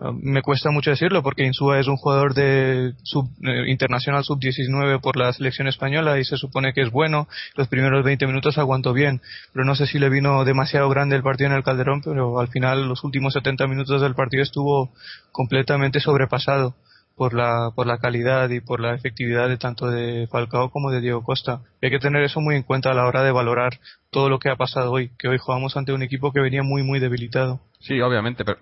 [0.00, 5.00] Ah, me cuesta mucho decirlo porque Insúa es un jugador de sub, eh, internacional sub-19
[5.00, 7.28] por la selección española y se supone que es bueno.
[7.54, 9.20] Los primeros 20 minutos aguantó bien,
[9.52, 12.48] pero no sé si le vino demasiado grande el partido en el Calderón, pero al
[12.48, 14.90] final los últimos 70 minutos del partido estuvo
[15.30, 16.74] completamente sobrepasado
[17.16, 21.00] por la, por la calidad y por la efectividad de tanto de Falcao como de
[21.00, 21.60] Diego Costa.
[21.80, 23.78] hay que tener eso muy en cuenta a la hora de valorar
[24.10, 26.82] todo lo que ha pasado hoy, que hoy jugamos ante un equipo que venía muy,
[26.82, 27.60] muy debilitado.
[27.80, 28.58] Sí, obviamente, pero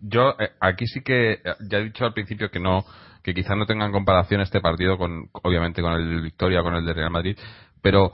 [0.00, 2.84] yo eh, aquí sí que eh, ya he dicho al principio que no,
[3.22, 6.84] que quizás no tengan comparación este partido con, obviamente, con el de Victoria, con el
[6.84, 7.38] de Real Madrid,
[7.82, 8.12] pero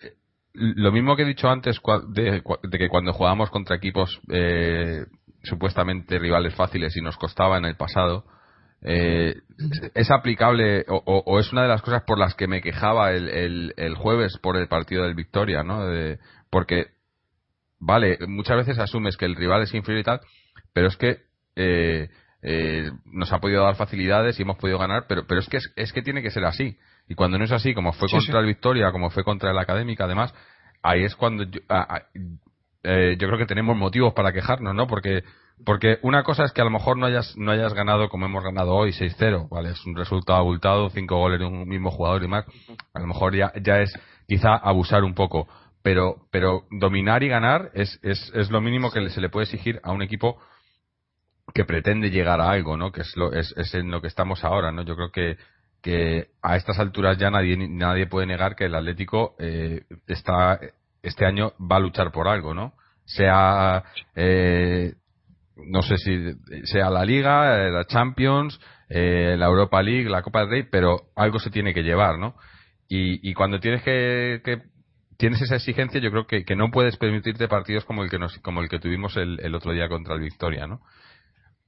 [0.00, 0.12] eh,
[0.52, 4.20] lo mismo que he dicho antes de, que cuando jugábamos contra equipos
[5.42, 8.24] supuestamente rivales fáciles y nos costaba en el pasado,
[8.86, 9.40] eh,
[9.94, 13.94] es aplicable o, es una de las cosas por las que me quejaba el, el,
[13.94, 15.88] jueves por el partido del Victoria, ¿no?
[16.50, 16.88] porque,
[17.80, 20.20] vale, muchas veces asumes que el rival es inferior y tal,
[20.74, 21.22] pero es que
[21.56, 22.10] eh,
[22.42, 25.92] eh, nos ha podido dar facilidades y hemos podido ganar, pero, pero es que es,
[25.92, 26.76] que tiene que ser así.
[27.08, 30.04] Y cuando no es así, como fue contra el Victoria, como fue contra el Académica,
[30.04, 30.34] además,
[30.82, 34.86] ahí es cuando yo, yo creo que tenemos motivos para quejarnos, ¿no?
[34.86, 35.24] Porque
[35.64, 38.42] porque una cosa es que a lo mejor no hayas, no hayas ganado como hemos
[38.42, 39.70] ganado hoy, 6-0, ¿vale?
[39.70, 42.44] Es un resultado abultado, cinco goles de un mismo jugador y más.
[42.92, 43.92] A lo mejor ya, ya es
[44.26, 45.48] quizá abusar un poco.
[45.82, 49.80] Pero, pero dominar y ganar es, es, es lo mínimo que se le puede exigir
[49.82, 50.38] a un equipo
[51.52, 52.90] que pretende llegar a algo, ¿no?
[52.90, 54.82] Que es, lo, es, es en lo que estamos ahora, ¿no?
[54.82, 55.36] Yo creo que,
[55.82, 60.58] que a estas alturas ya nadie, nadie puede negar que el Atlético eh, está,
[61.02, 62.72] este año va a luchar por algo, ¿no?
[63.04, 64.94] Sea eh,
[65.56, 70.40] no sé si sea la Liga, eh, la Champions, eh, la Europa League, la Copa
[70.40, 72.34] del Rey, pero algo se tiene que llevar, ¿no?
[72.88, 74.62] Y, y cuando tienes que, que,
[75.16, 78.38] tienes esa exigencia, yo creo que, que, no puedes permitirte partidos como el que nos,
[78.38, 80.80] como el que tuvimos el, el otro día contra el Victoria, ¿no?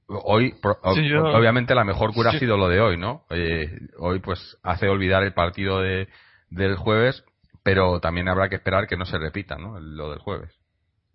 [0.09, 3.25] Hoy, obviamente, la mejor cura ha sido lo de hoy, ¿no?
[3.29, 6.07] Eh, hoy, pues, hace olvidar el partido de,
[6.49, 7.25] del jueves,
[7.61, 9.81] pero también habrá que esperar que no se repita, ¿no?
[9.81, 10.56] Lo del jueves.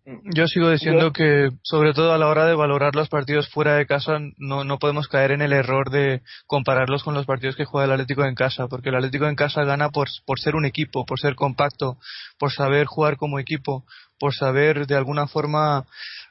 [0.05, 3.87] Yo sigo diciendo que, sobre todo a la hora de valorar los partidos fuera de
[3.87, 7.85] casa, no, no podemos caer en el error de compararlos con los partidos que juega
[7.85, 11.07] el Atlético en casa, porque el Atlético en casa gana por, por ser un equipo,
[11.07, 11.99] por ser compacto,
[12.37, 13.85] por saber jugar como equipo,
[14.19, 15.87] por saber de alguna forma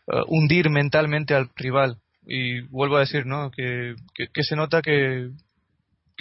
[0.08, 1.98] eh, hundir mentalmente al rival.
[2.26, 3.52] Y vuelvo a decir, ¿no?
[3.52, 5.30] Que, que se nota que,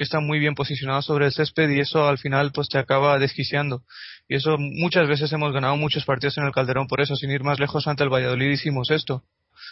[0.01, 3.19] que están muy bien posicionados sobre el césped y eso al final pues te acaba
[3.19, 3.83] desquiciando.
[4.31, 7.43] Y eso muchas veces hemos ganado muchos partidos en el Calderón por eso, sin ir
[7.43, 9.25] más lejos ante el Valladolid hicimos esto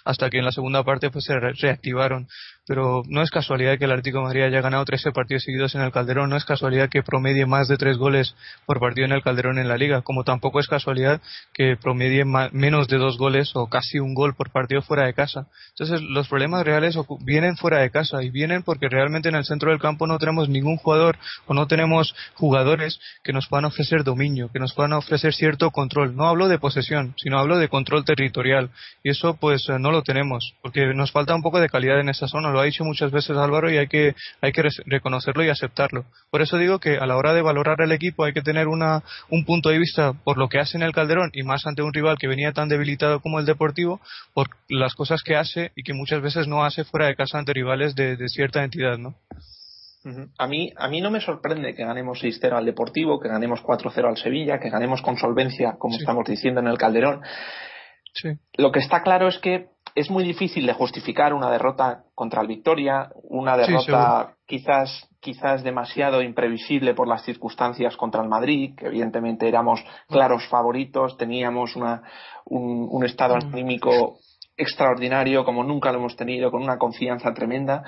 [0.05, 2.29] hasta que en la segunda parte pues se reactivaron.
[2.67, 5.81] Pero no es casualidad que el Atlético de Madrid haya ganado 13 partidos seguidos en
[5.81, 8.35] el Calderón, no es casualidad que promedie más de 3 goles
[8.67, 11.23] por partido en el Calderón en la Liga, como tampoco es casualidad
[11.55, 15.47] que promedie menos de 2 goles o casi un gol por partido fuera de casa.
[15.71, 19.71] Entonces los problemas reales vienen fuera de casa y vienen porque realmente en el centro
[19.71, 24.51] del campo no tenemos ningún jugador o no tenemos jugadores que nos puedan ofrecer dominio,
[24.53, 26.15] que nos puedan ofrecer cierto control.
[26.17, 28.69] No hablo de posesión, sino hablo de control territorial.
[29.03, 32.29] Y eso pues no lo tenemos, porque nos falta un poco de calidad en esa
[32.29, 32.51] zona.
[32.51, 36.05] Lo ha dicho muchas veces Álvaro y hay que, hay que reconocerlo y aceptarlo.
[36.31, 39.03] Por eso digo que a la hora de valorar el equipo hay que tener una,
[39.31, 41.93] un punto de vista por lo que hace en el Calderón y más ante un
[41.93, 44.01] rival que venía tan debilitado como el Deportivo,
[44.35, 47.53] por las cosas que hace y que muchas veces no hace fuera de casa ante
[47.53, 49.15] rivales de, cierta entidad, ¿no?
[50.39, 54.09] A mí, a mí no me sorprende que ganemos 6-0 al Deportivo, que ganemos 4-0
[54.09, 57.21] al Sevilla, que ganemos con solvencia, como estamos diciendo en el Calderón.
[58.57, 62.49] Lo que está claro es que es muy difícil de justificar una derrota contra el
[62.49, 69.49] Victoria, una derrota quizás quizás demasiado imprevisible por las circunstancias contra el Madrid, que evidentemente
[69.49, 72.03] éramos claros favoritos, teníamos una,
[72.45, 73.53] un, un estado mm.
[73.53, 74.19] anímico
[74.57, 77.83] extraordinario como nunca lo hemos tenido, con una confianza tremenda,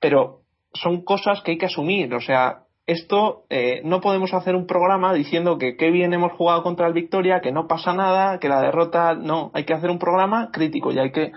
[0.00, 0.40] pero
[0.72, 5.14] son cosas que hay que asumir, o sea, esto eh, no podemos hacer un programa
[5.14, 8.60] diciendo que qué bien hemos jugado contra el Victoria, que no pasa nada, que la
[8.60, 11.32] derrota no, hay que hacer un programa crítico y hay que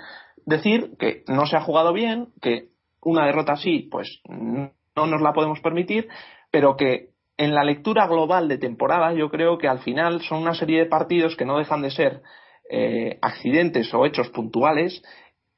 [0.45, 2.69] decir que no se ha jugado bien, que
[3.01, 6.10] una derrota así, pues no nos la podemos permitir,
[6.51, 10.55] pero que en la lectura global de temporada yo creo que al final son una
[10.55, 12.21] serie de partidos que no dejan de ser
[12.69, 15.01] eh, accidentes o hechos puntuales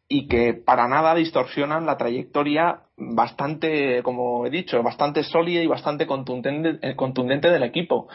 [0.07, 6.05] y que para nada distorsionan la trayectoria bastante, como he dicho, bastante sólida y bastante
[6.05, 8.07] contundente, eh, contundente del equipo.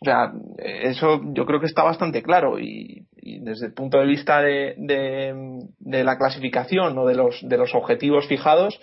[0.00, 3.06] O sea, eso yo creo que está bastante claro y,
[3.40, 8.26] desde el punto de vista de, de, la clasificación o de los, de los objetivos
[8.26, 8.80] fijados,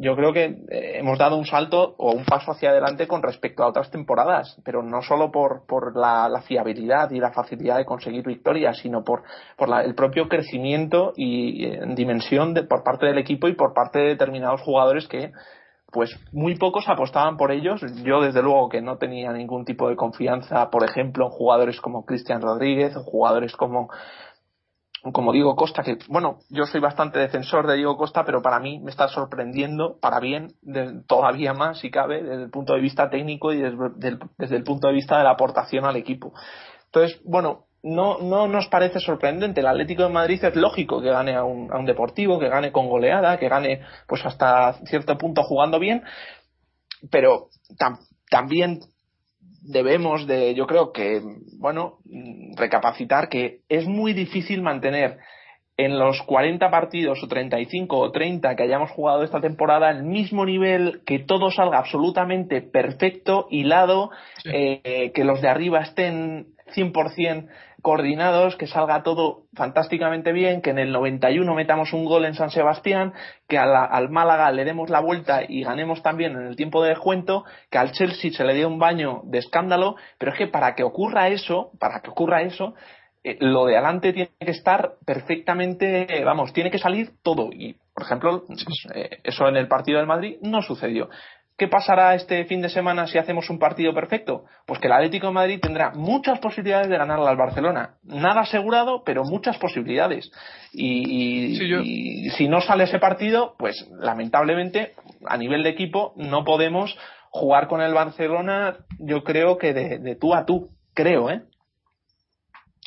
[0.00, 3.64] yo creo que eh, hemos dado un salto o un paso hacia adelante con respecto
[3.64, 8.24] a otras temporadas, pero no solo por, por la, fiabilidad y la facilidad de conseguir
[8.24, 9.24] victorias, sino por,
[9.56, 13.98] por el propio crecimiento y en dimensión de, por parte del equipo y por parte
[13.98, 15.32] de determinados jugadores que
[15.90, 17.80] pues muy pocos apostaban por ellos.
[18.04, 22.04] Yo desde luego que no tenía ningún tipo de confianza, por ejemplo, en jugadores como
[22.04, 23.88] Cristian Rodríguez o jugadores como
[25.12, 28.80] como Diego Costa, que bueno, yo soy bastante defensor de Diego Costa, pero para mí
[28.80, 30.54] me está sorprendiendo, para bien,
[31.06, 34.94] todavía más si cabe, desde el punto de vista técnico y desde, el punto de
[34.94, 36.32] vista de la aportación al equipo.
[36.86, 39.60] Entonces, bueno, no, no nos parece sorprendente.
[39.60, 42.72] El Atlético de Madrid es lógico que gane a un, a un deportivo, que gane
[42.72, 46.02] con goleada, que gane pues hasta cierto punto jugando bien,
[47.10, 47.48] pero
[48.28, 48.80] también
[49.68, 51.20] debemos de, yo creo que,
[51.58, 51.98] bueno,
[52.56, 55.18] recapacitar que es muy difícil mantener
[55.76, 60.44] en los 40 partidos o 35 o 30 que hayamos jugado esta temporada el mismo
[60.44, 64.10] nivel, que todo salga absolutamente perfecto, hilado,
[64.44, 67.48] eh, que los de arriba estén 100%
[67.82, 72.50] coordinados, que salga todo fantásticamente bien, que en el 91 metamos un gol en San
[72.50, 73.12] Sebastián,
[73.48, 77.44] que al Málaga le demos la vuelta y ganemos también en el tiempo de descuento,
[77.70, 80.82] que al Chelsea se le dé un baño de escándalo, pero es que para que
[80.82, 82.74] ocurra eso, para que ocurra eso,
[83.24, 87.50] eh, lo de adelante tiene que estar perfectamente, vamos, tiene que salir todo.
[87.52, 88.44] Y, por ejemplo,
[88.94, 91.10] eh, eso en el partido del Madrid no sucedió.
[91.58, 94.44] ¿Qué pasará este fin de semana si hacemos un partido perfecto?
[94.64, 97.96] Pues que el Atlético de Madrid tendrá muchas posibilidades de ganar al Barcelona.
[98.04, 100.30] Nada asegurado, pero muchas posibilidades.
[100.72, 104.92] Y, si no sale ese partido, pues lamentablemente
[105.26, 106.96] a nivel de equipo no podemos
[107.30, 111.42] jugar con el Barcelona, yo creo que de, de tú a tú, creo, ¿eh?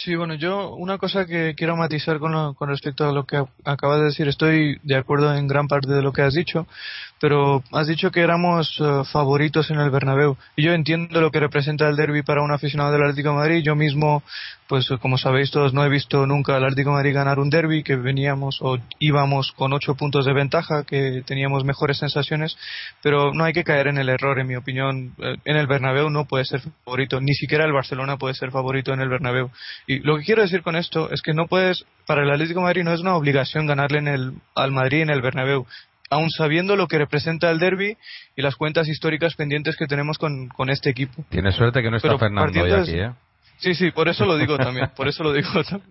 [0.03, 3.99] Sí, bueno, yo una cosa que quiero matizar con, con respecto a lo que acabas
[3.99, 6.65] de decir, estoy de acuerdo en gran parte de lo que has dicho,
[7.21, 11.39] pero has dicho que éramos eh, favoritos en el Bernabéu y yo entiendo lo que
[11.39, 13.61] representa el derby para un aficionado del Atlético Madrid.
[13.63, 14.23] Yo mismo,
[14.67, 17.95] pues como sabéis todos, no he visto nunca al Atlético Madrid ganar un derby, que
[17.95, 22.57] veníamos o íbamos con ocho puntos de ventaja, que teníamos mejores sensaciones,
[23.03, 25.13] pero no hay que caer en el error, en mi opinión.
[25.19, 28.93] Eh, en el Bernabéu no puede ser favorito, ni siquiera el Barcelona puede ser favorito
[28.93, 29.51] en el Bernabéu.
[29.85, 32.65] Y lo que quiero decir con esto es que no puedes, para el Atlético de
[32.65, 35.67] Madrid no es una obligación ganarle en el, al Madrid en el Bernabéu
[36.11, 37.97] aun sabiendo lo que representa el derby
[38.35, 41.25] y las cuentas históricas pendientes que tenemos con, con este equipo.
[41.29, 43.11] Tiene suerte que no está Fernando hoy aquí, ¿eh?
[43.59, 45.47] Sí, sí, por eso lo digo también, por eso lo digo,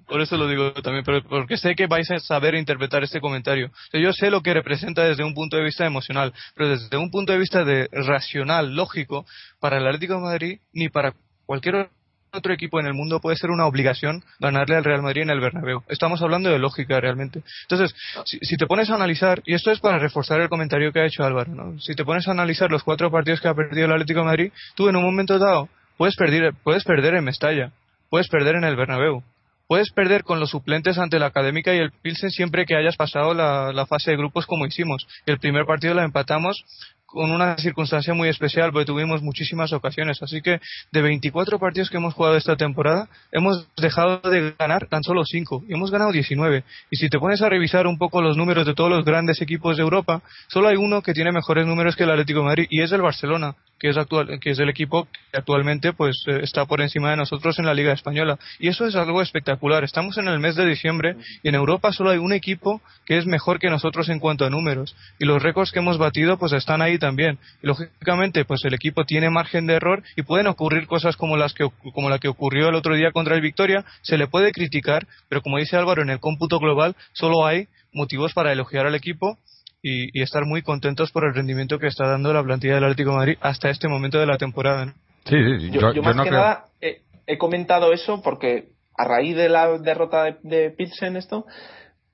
[0.09, 3.71] por eso lo digo también, pero porque sé que vais a saber interpretar este comentario.
[3.93, 7.33] yo sé lo que representa desde un punto de vista emocional, pero desde un punto
[7.33, 9.25] de vista de racional, lógico,
[9.61, 11.15] para el Atlético de Madrid ni para
[11.47, 11.91] cualquier
[12.33, 15.41] otro equipo en el mundo puede ser una obligación ganarle al Real Madrid en el
[15.41, 15.83] Bernabéu.
[15.89, 17.43] Estamos hablando de lógica realmente.
[17.63, 21.07] Entonces, si, te pones a analizar, y esto es para reforzar el comentario que ha
[21.07, 21.81] hecho Álvaro, ¿no?
[21.81, 24.53] si te pones a analizar los cuatro partidos que ha perdido el Atlético de Madrid,
[24.75, 27.73] tú en un momento dado puedes perder, puedes perder en Mestalla,
[28.09, 29.23] puedes perder en el Bernabéu,
[29.67, 33.35] puedes perder con los suplentes ante la Académica y el Pilsen siempre que hayas pasado
[33.35, 35.07] la, la fase de grupos como hicimos.
[35.27, 36.65] El primer partido lo empatamos
[37.13, 40.23] con una circunstancia muy especial porque tuvimos muchísimas ocasiones.
[40.23, 40.61] Así que
[40.93, 45.65] de 24 partidos que hemos jugado esta temporada, hemos dejado de ganar tan solo 5
[45.69, 46.65] y hemos ganado 19.
[46.91, 49.77] Y si te pones a revisar un poco los números de todos los grandes equipos
[49.77, 52.93] de Europa, solo hay uno que tiene mejores números que el Atlético Madrid y es
[52.93, 56.83] el Barcelona que es actual que es el equipo que actualmente pues eh, está por
[56.83, 60.39] encima de nosotros en la Liga española y eso es algo espectacular estamos en el
[60.39, 64.09] mes de diciembre y en Europa solo hay un equipo que es mejor que nosotros
[64.11, 67.39] en cuanto a números y los récords que hemos batido pues están ahí también.
[67.63, 71.53] Y lógicamente pues el equipo tiene margen de error y pueden ocurrir cosas como las
[71.53, 73.85] que como la que ocurrió el otro día contra el Victoria.
[74.03, 78.33] Se le puede criticar pero como dice Álvaro en el cómputo global solo hay motivos
[78.35, 79.37] para elogiar al equipo
[79.83, 83.17] y, estar muy contentos por el rendimiento que está dando la plantilla del Atlético de
[83.17, 84.95] Madrid hasta este momento de la temporada.
[85.25, 90.25] Sí, sí, yo, más que nada he, comentado eso porque a raíz de la derrota
[90.25, 91.47] de, de Pilsen esto,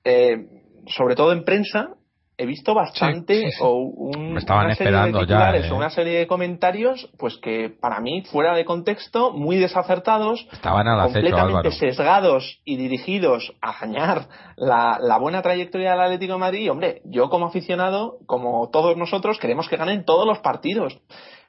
[0.03, 0.45] eh,
[0.87, 1.89] sobre todo en prensa,
[2.37, 5.71] he visto bastante o un, una serie de ¿eh?
[5.73, 11.71] una serie de comentarios pues que para mí fuera de contexto muy desacertados estaban completamente
[11.71, 16.59] sesgados y dirigidos a dañar la, la, buena trayectoria del Atlético de Madrid.
[16.61, 20.99] Y hombre yo como aficionado como todos nosotros queremos que ganen todos los partidos.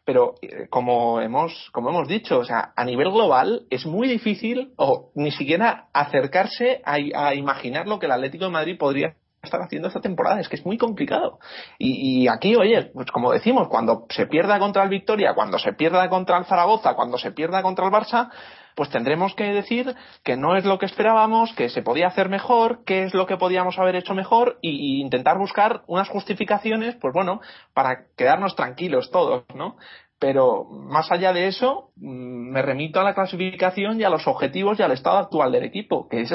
[0.05, 4.72] Pero eh, como hemos, como hemos dicho, o sea, a nivel global es muy difícil
[4.76, 9.61] o ni siquiera acercarse a, a imaginar lo que el Atlético de Madrid podría estar
[9.61, 10.41] haciendo esta temporada.
[10.41, 11.39] Es que es muy complicado.
[11.78, 15.72] Y, y, aquí, oye, pues como decimos, cuando se pierda contra el Victoria, cuando se
[15.72, 18.30] pierda contra el Zaragoza, cuando se pierda contra el Barça,
[18.78, 22.84] pues tendremos que decir que no es lo que esperábamos, que se podía hacer mejor,
[22.84, 27.41] qué es lo que podíamos haber hecho mejor y intentar buscar unas justificaciones, pues bueno,
[27.74, 29.76] para quedarnos tranquilos todos, ¿no?
[30.21, 34.79] Pero más allá de eso, mm, me remito a la clasificación y a los objetivos
[34.79, 36.33] y al estado actual del equipo, que es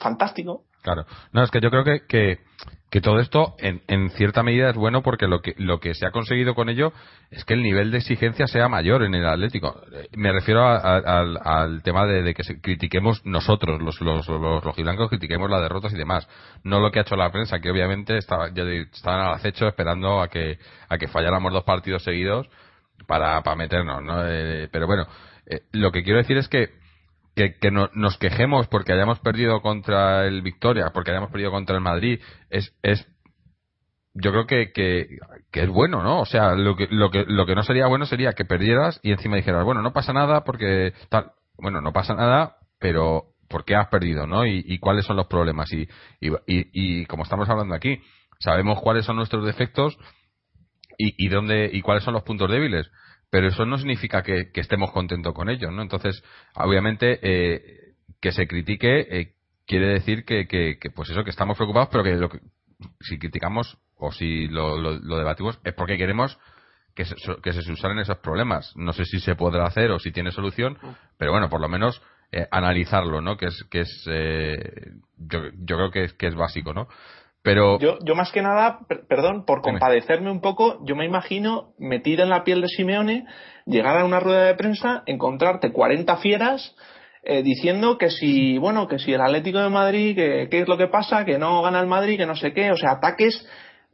[0.00, 0.62] fantástico.
[0.82, 1.04] Claro.
[1.32, 2.00] No, es que yo creo que,
[2.90, 6.04] que, todo esto en, en, cierta medida es bueno porque lo que, lo que se
[6.04, 6.92] ha conseguido con ello
[7.30, 9.80] es que el nivel de exigencia sea mayor en el Atlético.
[10.16, 15.48] Me refiero a, al, tema de, de que critiquemos nosotros, los, los, los rojiblancos, critiquemos
[15.48, 16.28] las derrotas y demás.
[16.64, 20.20] No lo que ha hecho la prensa, que obviamente estaba, ya estaban al acecho esperando
[20.20, 20.58] a que,
[20.88, 22.48] a que falláramos dos partidos seguidos
[23.06, 24.26] para, para meternos, ¿no?
[24.26, 25.06] Eh, pero bueno,
[25.46, 26.70] eh, lo que quiero decir es que
[27.34, 31.76] que, que no, nos quejemos porque hayamos perdido contra el Victoria, porque hayamos perdido contra
[31.76, 33.06] el Madrid, es, es
[34.14, 35.18] yo creo que, que,
[35.50, 36.20] que, es bueno, ¿no?
[36.20, 39.12] O sea, lo que, lo que, lo que no sería bueno sería que perdieras y
[39.12, 43.74] encima dijeras, bueno, no pasa nada porque tal, bueno, no pasa nada, pero ¿por qué
[43.74, 44.44] has perdido, no?
[44.44, 45.72] Y, y cuáles son los problemas.
[45.72, 45.88] Y,
[46.20, 48.02] y, y, y, como estamos hablando aquí,
[48.38, 49.96] sabemos cuáles son nuestros defectos
[50.98, 52.90] y, y dónde, y cuáles son los puntos débiles
[53.32, 55.80] pero eso no significa que, que estemos contentos con ellos, ¿no?
[55.80, 56.22] Entonces,
[56.54, 59.32] obviamente, eh, que se critique eh,
[59.66, 62.40] quiere decir que, que, que, pues eso, que estamos preocupados, pero que, lo que
[63.00, 66.38] si criticamos o si lo, lo, lo debatimos es porque queremos
[66.94, 68.70] que se, que se subsanen esos problemas.
[68.76, 70.76] No sé si se podrá hacer o si tiene solución,
[71.16, 73.38] pero bueno, por lo menos eh, analizarlo, ¿no?
[73.38, 76.86] Que es, que es eh, yo, yo creo que es, que es básico, ¿no?
[77.42, 77.78] Pero...
[77.78, 82.22] Yo, yo más que nada, per perdón, por compadecerme un poco, yo me imagino metido
[82.22, 83.26] en la piel de Simeone,
[83.66, 86.74] llegar a una rueda de prensa, encontrarte 40 fieras
[87.24, 90.76] eh, diciendo que si, bueno, que si el Atlético de Madrid, que qué es lo
[90.76, 93.46] que pasa, que no gana el Madrid, que no sé qué, o sea, ataques,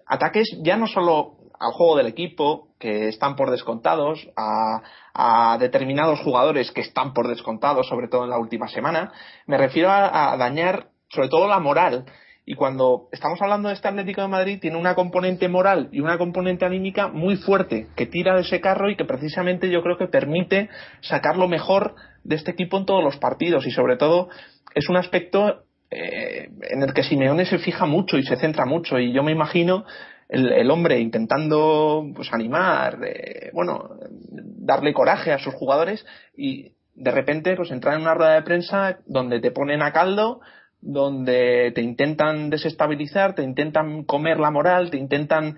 [0.07, 4.83] ataques ya no solo al juego del equipo, que están por descontados, a,
[5.13, 9.13] a determinados jugadores que están por descontados, sobre todo en la última semana,
[9.47, 12.05] me refiero a, a dañar sobre todo la moral
[12.51, 16.17] y cuando estamos hablando de este Atlético de Madrid, tiene una componente moral y una
[16.17, 20.07] componente anímica muy fuerte que tira de ese carro y que precisamente yo creo que
[20.07, 20.71] permite
[21.03, 21.95] sacar lo mejor
[22.25, 23.67] de este equipo en todos los partidos.
[23.67, 24.31] Y sobre todo
[24.75, 28.99] es un aspecto eh, en el que Simeone se fija mucho y se centra mucho.
[28.99, 29.85] Y yo me imagino
[30.31, 33.91] el, hombre intentando pues animar, eh, bueno,
[34.31, 39.01] darle coraje a sus jugadores y de repente pues entrar en una rueda de prensa
[39.05, 40.41] donde te ponen a caldo
[40.81, 45.57] donde te intentan desestabilizar, te intentan comer la moral, te intentan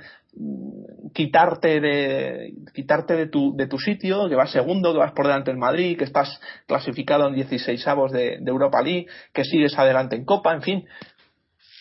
[1.12, 5.50] quitarte de quitarte de tu, de tu sitio, que vas segundo, que vas por delante
[5.50, 10.16] del Madrid, que estás clasificado en 16 avos de, de Europa League, que sigues adelante
[10.16, 10.86] en Copa, en fin.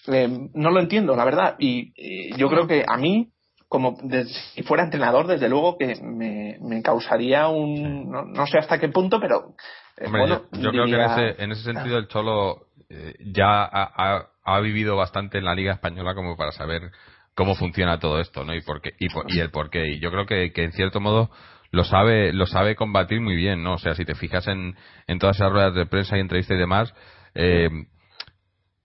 [0.07, 1.55] Eh, no lo entiendo, la verdad.
[1.59, 3.29] Y, y yo creo que a mí,
[3.67, 8.09] como de, si fuera entrenador, desde luego que me, me causaría un.
[8.09, 9.53] No, no, sé hasta qué punto, pero.
[9.97, 12.68] Eh, Hombre, bueno, yo, yo diría, creo que en ese, en ese sentido el Cholo
[12.89, 16.91] eh, ya ha, ha, ha, vivido bastante en la Liga Española como para saber
[17.35, 18.53] cómo funciona todo esto, ¿no?
[18.53, 19.87] Y, por qué, y, y el por qué.
[19.87, 21.29] Y yo creo que, que en cierto modo
[21.71, 23.73] lo sabe, lo sabe combatir muy bien, ¿no?
[23.73, 24.75] O sea, si te fijas en,
[25.07, 26.93] en todas esas ruedas de prensa y entrevistas y demás,
[27.35, 27.69] eh,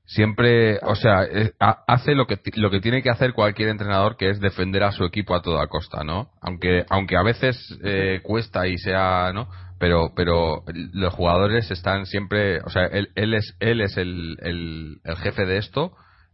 [0.04, 4.28] siempre, o sea, eh, hace lo que, lo que tiene que hacer cualquier entrenador, que
[4.28, 6.30] es defender a su equipo a toda costa, ¿no?
[6.42, 9.48] Aunque, aunque a veces eh, cuesta y sea, ¿no?
[9.84, 10.64] Pero pero
[10.94, 15.58] los jugadores están siempre o sea él, él es él es el, el, jefe de
[15.58, 15.92] esto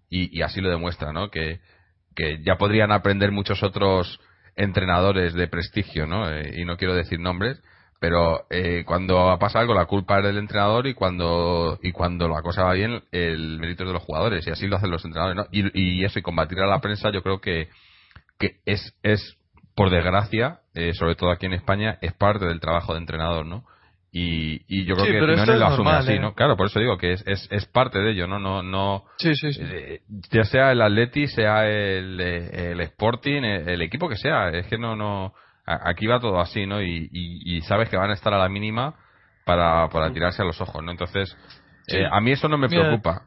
[0.08, 1.58] y, y, así lo demuestra no que
[2.14, 4.20] que ya podrían aprender muchos otros
[4.54, 7.60] entrenadores de prestigio no eh, y no quiero decir nombres
[7.98, 12.42] pero eh, cuando pasa algo la culpa es del entrenador y cuando y cuando la
[12.42, 15.36] cosa va bien el mérito es de los jugadores y así lo hacen los entrenadores
[15.36, 15.46] ¿no?
[15.50, 17.68] y, y eso y combatir a la prensa yo creo que
[18.38, 19.39] que es es
[19.80, 23.64] por desgracia, eh, sobre todo aquí en España, es parte del trabajo de entrenador, ¿no?
[24.12, 26.18] Y, y yo creo sí, que Simeone lo asume normal, así, ¿eh?
[26.20, 26.34] ¿no?
[26.34, 28.38] Claro, por eso digo que es, es, es parte de ello, ¿no?
[28.38, 29.62] No, no sí, sí, sí.
[29.64, 30.02] Eh,
[30.32, 34.76] ya sea el Atleti, sea el, el Sporting, el, el, equipo que sea, es que
[34.76, 35.32] no, no,
[35.64, 36.82] aquí va todo así, ¿no?
[36.82, 38.96] Y, y, y sabes que van a estar a la mínima
[39.46, 40.90] para, para tirarse a los ojos, ¿no?
[40.90, 41.34] Entonces,
[41.88, 43.22] eh, a mí eso no me Mira, preocupa.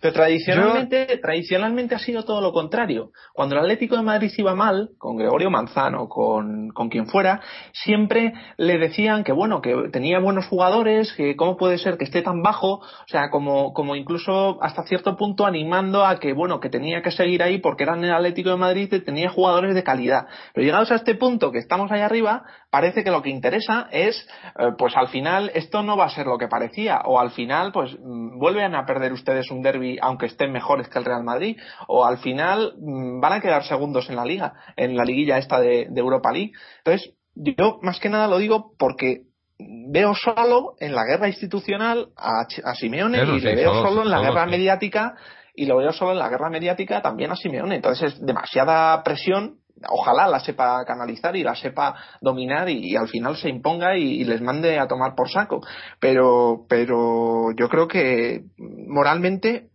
[0.00, 3.10] Pero tradicionalmente, tradicionalmente ha sido todo lo contrario.
[3.32, 7.40] Cuando el Atlético de Madrid iba mal, con Gregorio Manzano, con, con quien fuera,
[7.72, 12.22] siempre le decían que bueno, que tenía buenos jugadores, que cómo puede ser que esté
[12.22, 16.70] tan bajo, o sea, como, como incluso hasta cierto punto animando a que bueno, que
[16.70, 19.82] tenía que seguir ahí porque era en el Atlético de Madrid y tenía jugadores de
[19.82, 20.26] calidad.
[20.54, 24.28] Pero llegados a este punto que estamos ahí arriba, parece que lo que interesa es,
[24.60, 27.72] eh, pues al final esto no va a ser lo que parecía, o al final,
[27.72, 31.56] pues mm, vuelven a perder ustedes un derby aunque estén mejores que el Real Madrid,
[31.86, 35.60] o al final mm, van a quedar segundos en la liga, en la liguilla esta
[35.60, 36.52] de, Europa League.
[36.78, 39.22] Entonces, yo más que nada lo digo porque
[39.58, 44.46] veo solo en la guerra institucional a, Simeone y le veo solo, en la guerra
[44.46, 45.14] mediática
[45.58, 47.76] y lo veo solo en la guerra mediática también a Simeone.
[47.76, 49.56] Entonces es demasiada presión.
[49.88, 54.40] Ojalá la sepa canalizar y la sepa dominar y, al final se imponga y, les
[54.40, 55.60] mande a tomar por saco.
[55.98, 59.70] Pero, pero yo creo que moralmente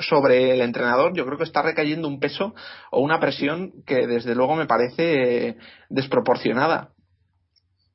[0.00, 2.54] sobre el entrenador yo creo que está recayendo un peso
[2.90, 5.56] o una presión que desde luego me parece
[5.88, 6.90] desproporcionada.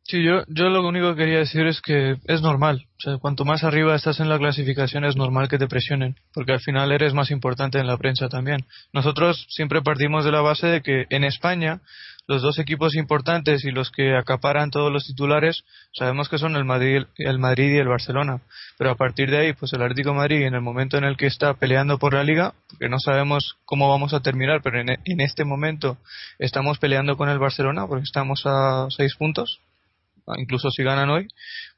[0.10, 2.88] Sí, yo, yo lo único que quería decir es que es normal.
[2.98, 6.54] O sea, cuanto más arriba estás en la clasificación es normal que te presionen, porque
[6.54, 8.66] al final eres más importante en la prensa también.
[8.92, 11.82] Nosotros siempre partimos de la base de que en España
[12.30, 15.64] los dos equipos importantes y los que acaparan todos los titulares
[15.94, 18.42] sabemos que son el Madrid, el Madrid y el Barcelona.
[18.78, 21.26] Pero a partir de ahí, pues el Atlético Madrid, en el momento en el que
[21.26, 25.22] está peleando por la liga, que no sabemos cómo vamos a terminar, pero en, en
[25.22, 25.98] este momento
[26.38, 29.60] estamos peleando con el Barcelona porque estamos a seis puntos,
[30.38, 31.30] incluso si ganan hoy,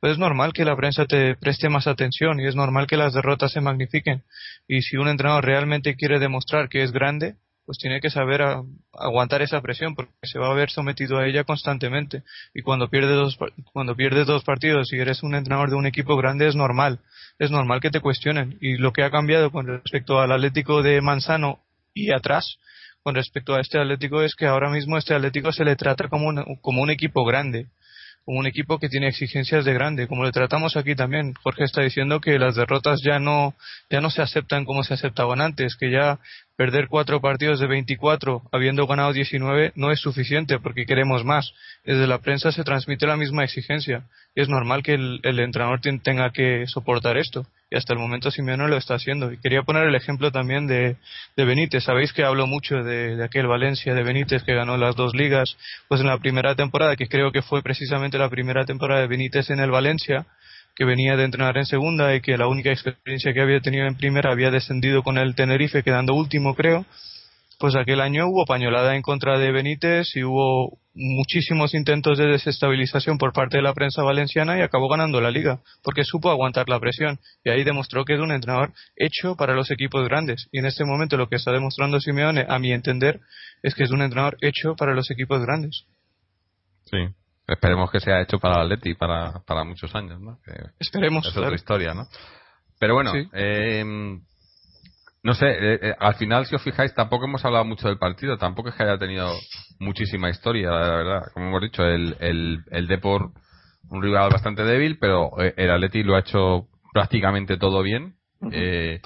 [0.01, 3.13] pues es normal que la prensa te preste más atención y es normal que las
[3.13, 4.23] derrotas se magnifiquen.
[4.67, 7.37] Y si un entrenador realmente quiere demostrar que es grande,
[7.71, 8.41] pues tiene que saber
[8.91, 12.21] aguantar esa presión porque se va a ver sometido a ella constantemente.
[12.53, 13.39] Y cuando pierdes dos
[13.71, 16.99] cuando pierdes dos partidos y eres un entrenador de un equipo grande es normal.
[17.39, 18.57] Es normal que te cuestionen.
[18.59, 21.59] Y lo que ha cambiado con respecto al Atlético de Manzano
[21.93, 22.57] y atrás
[23.03, 26.43] con respecto a este Atlético es que ahora mismo este Atlético se le trata como
[26.59, 27.67] como un equipo grande
[28.25, 31.33] como un equipo que tiene exigencias de grande, como le tratamos aquí también.
[31.41, 33.55] Jorge está diciendo que las derrotas ya no,
[33.89, 36.19] ya no se aceptan como se aceptaban antes, que ya
[36.55, 41.53] perder cuatro partidos de 24 habiendo ganado 19 no es suficiente porque queremos más.
[41.83, 44.03] Desde la prensa se transmite la misma exigencia
[44.35, 48.29] y es normal que el, el entrenador tenga que soportar esto y hasta el momento
[48.29, 49.31] Simeone lo está haciendo.
[49.31, 50.97] Y quería poner el ejemplo también de,
[51.37, 51.85] de Benítez.
[51.85, 55.57] Sabéis que hablo mucho de, de, aquel Valencia de Benítez que ganó las dos ligas,
[55.87, 59.49] pues en la primera temporada, que creo que fue precisamente la primera temporada de Benítez
[59.49, 60.25] en el Valencia,
[60.75, 63.95] que venía de entrenar en segunda y que la única experiencia que había tenido en
[63.95, 66.85] primera había descendido con el Tenerife quedando último creo
[67.61, 73.19] pues aquel año hubo pañolada en contra de Benítez y hubo muchísimos intentos de desestabilización
[73.19, 76.79] por parte de la prensa valenciana y acabó ganando la liga, porque supo aguantar la
[76.79, 80.49] presión y ahí demostró que es un entrenador hecho para los equipos grandes.
[80.51, 83.19] Y en este momento lo que está demostrando Simeone, a mi entender,
[83.61, 85.85] es que es un entrenador hecho para los equipos grandes.
[86.85, 86.97] Sí,
[87.47, 90.39] esperemos que sea hecho para el Atleti para, para muchos años, ¿no?
[90.79, 91.27] esperemos.
[91.27, 92.07] Es otra historia, ¿no?
[92.79, 93.85] Pero bueno, eh,
[95.23, 98.37] no sé, eh, eh, al final, si os fijáis, tampoco hemos hablado mucho del partido,
[98.37, 99.31] tampoco es que haya tenido
[99.79, 101.21] muchísima historia, la verdad.
[101.33, 103.31] Como hemos dicho, el, el, el Depor,
[103.89, 108.15] un rival bastante débil, pero eh, el Atleti lo ha hecho prácticamente todo bien.
[108.49, 108.99] que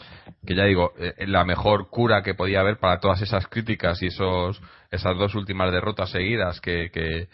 [0.55, 4.61] ya digo, la mejor cura que podía haber para todas esas críticas y esos
[4.91, 7.27] esas dos últimas derrotas seguidas que, que,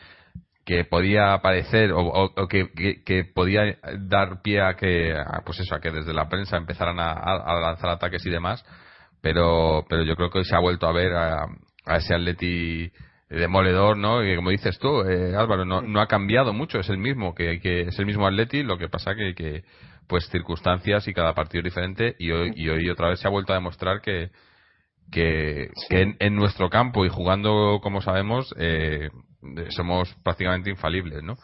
[0.65, 2.69] que podía parecer o, que,
[3.03, 7.59] que, podía dar pie a que pues eso a que desde la prensa empezaran a,
[7.59, 8.63] lanzar ataques y demás
[9.21, 11.47] pero pero yo creo que hoy se ha vuelto a ver a,
[11.97, 12.91] ese Atleti
[13.29, 16.97] demoledor no y como dices tú eh, Álvaro no, no ha cambiado mucho es el
[16.97, 19.63] mismo que, que es el mismo Atleti lo que pasa que, que
[20.07, 23.31] pues circunstancias y cada partido es diferente y hoy y hoy otra vez se ha
[23.31, 24.29] vuelto a demostrar que
[25.11, 29.09] que, en, nuestro campo y jugando como sabemos eh,
[29.69, 31.37] somos prácticamente infalibles, ¿no?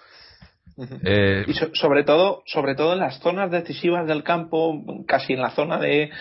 [1.04, 5.50] Eh, y sobre todo, sobre todo en las zonas decisivas del campo, casi en la
[5.50, 6.12] zona de,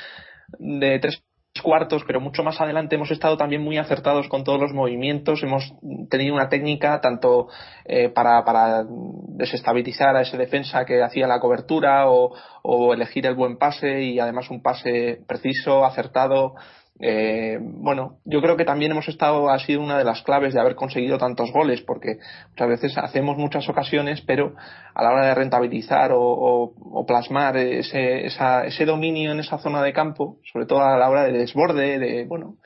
[0.58, 1.22] de tres
[1.62, 5.72] cuartos, pero mucho más adelante hemos estado también muy acertados con todos los movimientos, hemos
[6.10, 7.48] tenido una técnica tanto
[7.84, 13.34] eh, para, para, desestabilizar a ese defensa que hacía la cobertura o, o, elegir el
[13.34, 16.54] buen pase y además un pase preciso, acertado,
[16.98, 20.60] eh, bueno, yo creo que también hemos estado, ha sido una de las claves de
[20.60, 22.18] haber conseguido tantos goles, porque
[22.50, 24.54] muchas veces hacemos muchas ocasiones, pero
[24.94, 30.38] a la hora de rentabilizar o, plasmar ese, ese dominio en esa zona de campo,
[30.52, 32.56] sobre todo a la hora de desborde, de, bueno,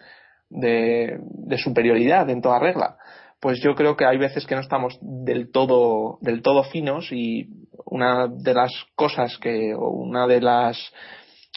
[0.49, 2.97] de, de superioridad en toda regla,
[3.41, 7.49] pues yo creo que hay veces que no estamos del todo, del todo finos y
[7.87, 10.93] una de las cosas que, o una de las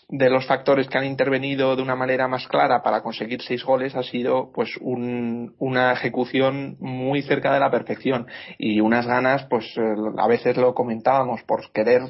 [0.09, 3.95] de los factores que han intervenido de una manera más clara para conseguir seis goles
[3.95, 8.27] ha sido pues una ejecución muy cerca de la perfección.
[8.57, 12.01] Y unas ganas pues eh, a veces lo comentábamos por querer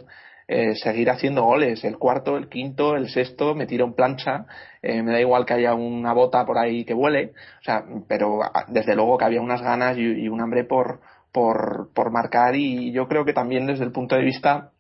[0.48, 1.84] eh, seguir haciendo goles.
[1.84, 4.46] El cuarto el quinto el sexto me tiro en plancha.
[4.82, 7.34] Eh, me da igual que haya una bota por ahí que vuele.
[7.62, 11.00] O sea pero desde luego que había unas ganas y, y un hambre por
[11.34, 12.56] por, por marcar.
[12.56, 14.73] Y yo creo que también desde el punto de vista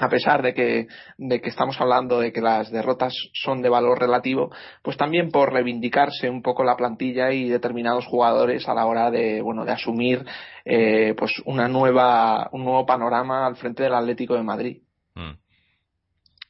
[0.00, 0.88] a pesar de que,
[1.18, 4.50] de que estamos hablando de que las derrotas son de valor relativo,
[4.82, 9.40] pues también por reivindicarse un poco la plantilla y determinados jugadores a la hora de,
[9.40, 10.24] bueno, de asumir,
[10.64, 14.82] eh, pues una nueva, un nuevo panorama al frente del Atlético de Madrid.
[15.14, 15.34] Mm.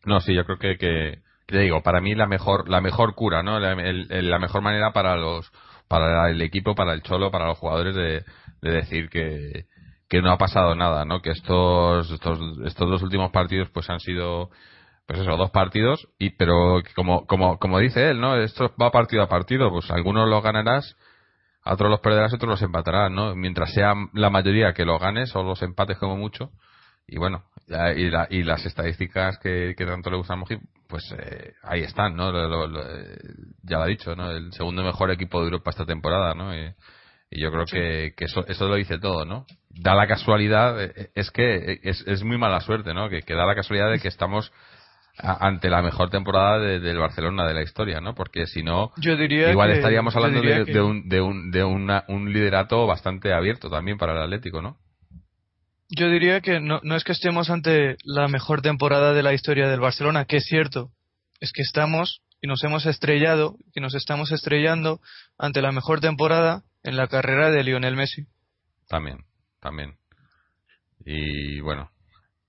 [0.06, 3.42] No, sí, yo creo que, que, te digo, para mí la mejor, la mejor cura,
[3.42, 3.60] ¿no?
[3.60, 5.50] La, la mejor manera para los,
[5.86, 8.24] para el equipo, para el cholo, para los jugadores de
[8.70, 9.66] decir que,
[10.14, 11.20] que no ha pasado nada, ¿no?
[11.20, 14.48] Que estos, estos, estos dos últimos partidos pues han sido,
[15.08, 18.36] pues eso, dos partidos, y pero como, como, como dice él, ¿no?
[18.36, 20.96] Esto va partido a partido, pues algunos los ganarás,
[21.64, 23.34] otros los perderás, otros los empatarás, ¿no?
[23.34, 26.52] Mientras sea la mayoría que los ganes o los empates como mucho,
[27.08, 30.44] y bueno, y, la, y las estadísticas que, que tanto le gustan a
[30.86, 32.30] pues eh, ahí están, ¿no?
[33.64, 34.30] ya lo ha dicho, ¿no?
[34.30, 36.56] El segundo mejor equipo de Europa esta temporada, ¿no?
[36.56, 36.72] Y
[37.40, 39.46] yo creo que, que eso, eso lo dice todo, ¿no?
[39.70, 43.08] Da la casualidad, eh, es que es, es muy mala suerte, ¿no?
[43.08, 44.52] Que, que da la casualidad de que estamos
[45.16, 48.14] ante la mejor temporada del Barcelona de la historia, ¿no?
[48.14, 52.86] Porque si no, igual estaríamos hablando de, de, un, de, un, de una, un liderato
[52.86, 54.78] bastante abierto también para el Atlético, ¿no?
[55.88, 59.68] Yo diría que no, no es que estemos ante la mejor temporada de la historia
[59.68, 60.90] del Barcelona, que es cierto,
[61.40, 65.00] es que estamos y nos hemos estrellado, y nos estamos estrellando
[65.38, 68.26] ante la mejor temporada en la carrera de Lionel Messi.
[68.88, 69.24] También,
[69.60, 69.96] también.
[71.04, 71.90] Y bueno,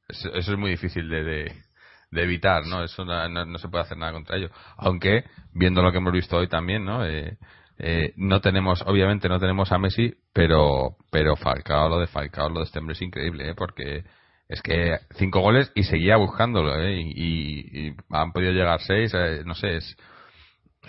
[0.08, 2.84] eso, es muy difícil de, de, evitar, ¿no?
[2.84, 4.50] Eso no, se puede hacer nada contra ello.
[4.78, 5.24] Aunque,
[5.54, 7.06] viendo lo que hemos visto hoy también, ¿no?
[7.06, 7.38] Eh,
[7.78, 12.60] eh, no tenemos, obviamente no tenemos a Messi, pero, pero Falcao, lo de Falcao, lo
[12.60, 13.56] de este es increíble, ¿eh?
[13.56, 14.04] Porque
[14.48, 17.02] es que cinco goles y seguía buscándolo, ¿eh?
[17.02, 19.98] Y, y, han podido llegar seis, eh, no sé, es,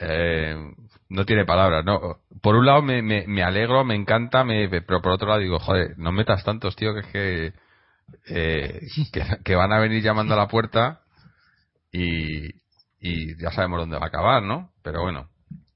[0.01, 0.57] eh,
[1.09, 2.19] no tiene palabras, ¿no?
[2.43, 5.97] Por un lado me, me, alegro, me encanta, me, pero por otro lado digo, joder,
[5.99, 7.53] no metas tantos, tío, que es que,
[8.29, 8.81] eh,
[9.45, 11.01] que, van a venir llamando a la puerta
[11.93, 12.47] y,
[13.01, 14.71] y ya sabemos dónde va a acabar, ¿no?
[14.83, 15.29] Pero bueno,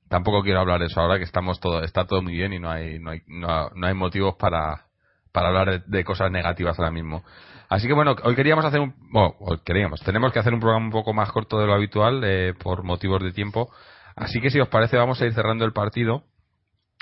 [0.09, 2.70] tampoco quiero hablar de eso ahora que estamos todo, está todo muy bien y no
[2.70, 4.87] hay, no hay, no, hay motivos para,
[5.33, 7.22] para hablar de, cosas negativas ahora mismo.
[7.68, 10.87] Así que bueno, hoy queríamos hacer un, bueno, hoy queríamos, tenemos que hacer un programa
[10.87, 13.70] un poco más corto de lo habitual eh, por motivos de tiempo
[14.17, 16.25] Así que si os parece vamos a ir cerrando el partido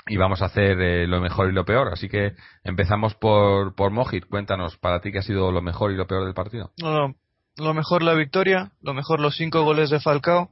[0.09, 1.89] y vamos a hacer eh, lo mejor y lo peor.
[1.93, 2.33] Así que
[2.63, 4.25] empezamos por, por Mojit.
[4.25, 6.71] Cuéntanos, para ti qué ha sido lo mejor y lo peor del partido.
[6.77, 10.49] lo mejor la victoria, lo mejor los cinco goles de Falcao.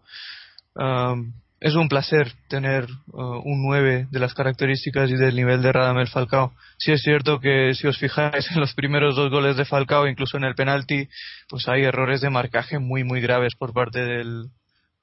[1.60, 6.08] es un placer tener uh, un 9 de las características y del nivel de Radamel
[6.08, 6.54] Falcao.
[6.78, 10.38] Sí es cierto que si os fijáis en los primeros dos goles de Falcao, incluso
[10.38, 11.10] en el penalti,
[11.50, 14.52] pues hay errores de marcaje muy muy graves por parte del,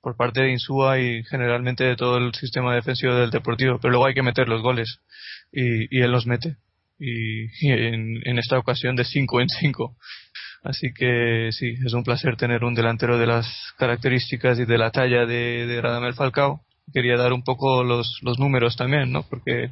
[0.05, 4.07] por parte de Insúa y generalmente de todo el sistema defensivo del Deportivo, pero luego
[4.07, 5.01] hay que meter los goles
[5.51, 6.57] y, él los mete
[7.01, 9.97] y, en, esta ocasión de 5 en 5.
[10.63, 13.47] Así que sí, es un placer tener un delantero de las
[13.79, 16.61] características y de la talla de, de Radamel Falcao.
[16.93, 19.23] Quería dar un poco los, los números también, ¿no?
[19.23, 19.71] Porque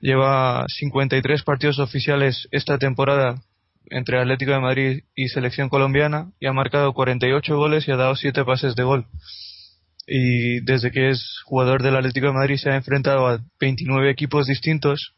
[0.00, 3.36] lleva 53 partidos oficiales esta temporada
[3.86, 8.14] entre Atlético de Madrid y Selección Colombiana y ha marcado 48 goles y ha dado
[8.14, 9.06] 7 pases de gol
[10.06, 14.46] y desde que es jugador del Atlético de Madrid se ha enfrentado a 29 equipos
[14.46, 15.14] distintos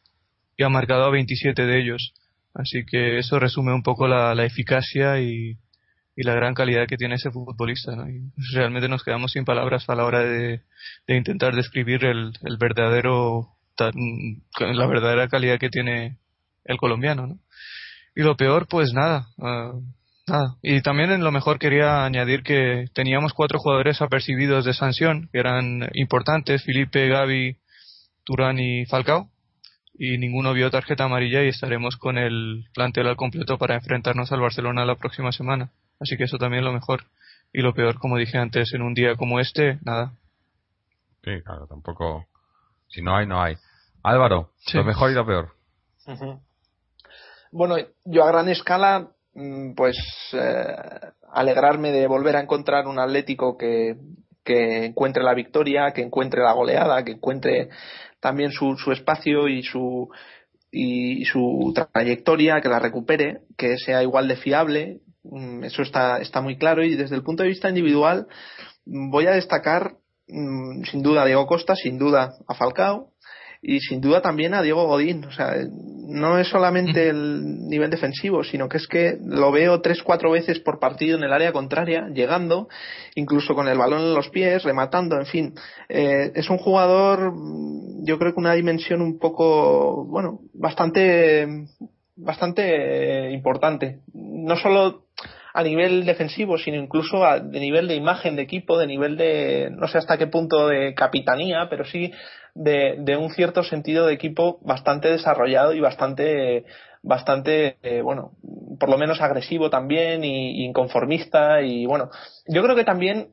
[0.57, 2.15] y ha marcado a 27 de ellos.
[2.55, 5.59] Así que eso resume un poco la, eficacia y,
[6.17, 7.93] la gran calidad que tiene ese futbolista.
[8.09, 10.63] Y realmente nos quedamos sin palabras a la hora de,
[11.09, 16.17] intentar describir el, verdadero la verdadera calidad que tiene
[16.65, 17.39] el colombiano.
[18.15, 19.29] Y lo peor, pues nada.
[20.29, 25.29] Ah, y también en lo mejor quería añadir que teníamos cuatro jugadores apercibidos de sanción,
[25.33, 27.59] que eran importantes, Felipe, Gaby,
[28.25, 29.31] Turán y Falcao,
[29.95, 34.41] y ninguno vio tarjeta amarilla y estaremos con el plantel al completo para enfrentarnos al
[34.41, 35.71] Barcelona la próxima semana.
[36.01, 37.05] Así que eso también es lo mejor.
[37.53, 40.13] Y lo peor, como dije antes, en un día como este, nada.
[41.25, 42.27] Sí, claro, tampoco.
[42.89, 43.57] Si no hay, no hay.
[44.03, 45.55] Álvaro, lo mejor y lo peor.
[47.51, 49.09] Bueno, yo a gran escala
[49.77, 49.97] pues
[50.33, 50.77] eh,
[51.33, 53.97] alegrarme de volver a encontrar un Atlético que,
[54.45, 57.69] que encuentre la victoria, que encuentre la goleada, que encuentre
[58.21, 60.09] también su, su espacio y su
[60.71, 66.41] y su trayectoria, que la recupere, que sea igual de fiable, mm, eso está, está
[66.41, 66.85] muy claro.
[66.85, 68.27] Y desde el punto de vista individual
[68.85, 69.97] voy a destacar
[70.29, 73.13] mm, sin duda a Diego Costa, sin duda a Falcao,
[73.69, 75.25] y sin duda también a Diego Godín.
[75.25, 75.57] O sea,
[76.07, 80.61] no es solamente el nivel defensivo, sino que es que lo veo tres, cuatro veces
[80.61, 82.69] por partido en el área contraria, llegando,
[83.17, 85.55] incluso con el balón en los pies, rematando, en fin.
[85.89, 87.33] Eh, es un jugador,
[88.05, 91.49] yo creo que una dimensión un poco, bueno, bastante,
[92.15, 93.99] bastante importante.
[94.15, 95.07] No solo
[95.53, 99.71] a nivel defensivo, sino incluso a de nivel de imagen de equipo, de nivel de,
[99.73, 102.13] no sé hasta qué punto de capitanía, pero sí
[102.57, 106.65] de, un cierto sentido de equipo bastante desarrollado y bastante
[107.03, 108.33] bastante eh, bueno
[108.81, 112.11] por lo menos agresivo también y, inconformista y bueno
[112.47, 113.33] yo creo que también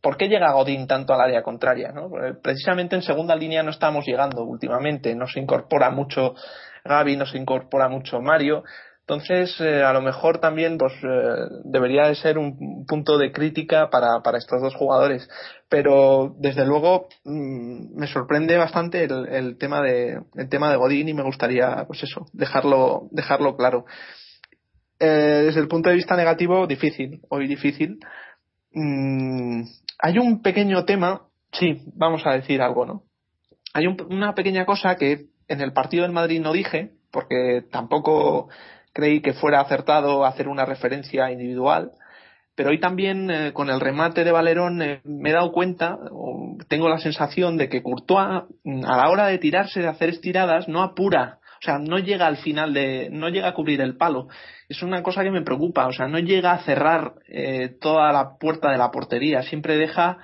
[0.00, 1.92] ¿Por qué llega Godín tanto al área contraria?
[1.92, 2.10] ¿no?
[2.42, 6.34] Precisamente en segunda línea no estamos llegando últimamente, no se incorpora mucho
[6.86, 8.64] Gaby, no se incorpora mucho Mario,
[9.08, 13.88] entonces, eh, a lo mejor también pues, eh, debería de ser un punto de crítica
[13.88, 15.26] para, para estos dos jugadores.
[15.70, 21.08] Pero, desde luego, mm, me sorprende bastante el, el, tema de, el tema de Godín
[21.08, 23.86] y me gustaría, pues eso, dejarlo, dejarlo claro.
[25.00, 28.00] Eh, desde el punto de vista negativo, difícil, hoy difícil.
[28.74, 29.62] Mm,
[30.00, 33.04] hay un pequeño tema, sí, vamos a decir algo, ¿no?
[33.72, 38.50] Hay una pequeña cosa que en el partido del Madrid no dije, porque tampoco
[38.92, 41.92] creí que fuera acertado hacer una referencia individual,
[42.58, 46.56] pero hoy también eh, con el remate de Valerón eh, me he dado cuenta, o
[46.66, 50.66] tengo la sensación de que Courtois mm, a la hora de tirarse, de hacer estiradas,
[50.66, 54.28] no apura, o sea, no llega al final de, no llega a cubrir el palo.
[54.68, 58.38] Es una cosa que me preocupa, o sea, no llega a cerrar eh, toda la
[58.38, 60.18] puerta de la portería, siempre deja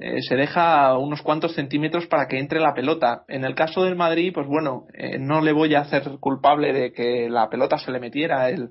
[0.00, 3.24] eh, se deja unos cuantos centímetros para que entre la pelota.
[3.28, 6.92] En el caso del Madrid, pues bueno, eh, no le voy a hacer culpable de
[6.92, 8.70] que la pelota se le metiera el,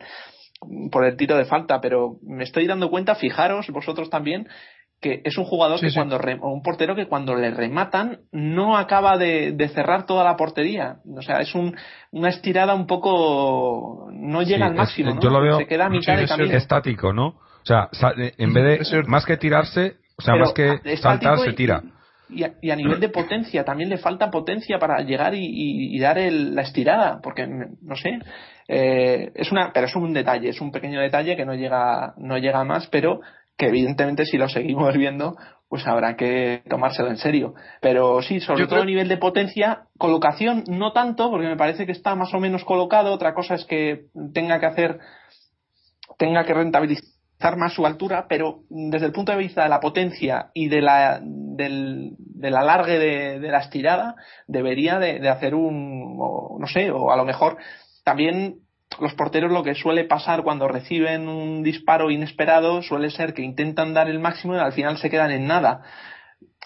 [0.92, 4.48] por el tiro de falta, pero me estoy dando cuenta, fijaros vosotros también,
[5.00, 9.56] que es un jugador que cuando un portero que cuando le rematan no acaba de,
[9.74, 10.98] cerrar toda la portería.
[11.16, 11.76] O sea es un,
[12.12, 16.18] una estirada un poco no llega al máximo yo lo veo se queda a mitad
[16.18, 16.58] de camino.
[16.58, 21.40] estático no o sea en vez de más que tirarse o sea, más que saltar,
[21.40, 21.82] se tira.
[22.32, 27.20] Y a, nivel de potencia, también le falta potencia para llegar y, dar la estirada,
[27.24, 28.20] porque no sé,
[28.68, 32.38] eh, es una, pero es un detalle, es un pequeño detalle que no llega, no
[32.38, 33.22] llega más, pero
[33.58, 35.38] que evidentemente si lo seguimos viendo,
[35.70, 37.56] pues habrá que tomárselo en serio.
[37.82, 41.94] Pero sí, sobre todo a nivel de potencia, colocación no tanto, porque me parece que
[41.94, 43.14] está más o menos colocado.
[43.14, 45.00] Otra cosa es que tenga que hacer,
[46.18, 47.19] tenga que rentabilizar
[47.58, 51.20] más su altura, pero desde el punto de vista de la potencia y de la,
[51.24, 54.16] del, del alargue de, la estirada,
[54.48, 57.58] debería de, de hacer un, no sé, o a lo mejor
[58.04, 58.60] también
[59.00, 63.94] los porteros lo que suele pasar cuando reciben un disparo inesperado suele ser que intentan
[63.94, 65.82] dar el máximo y al final se quedan en nada.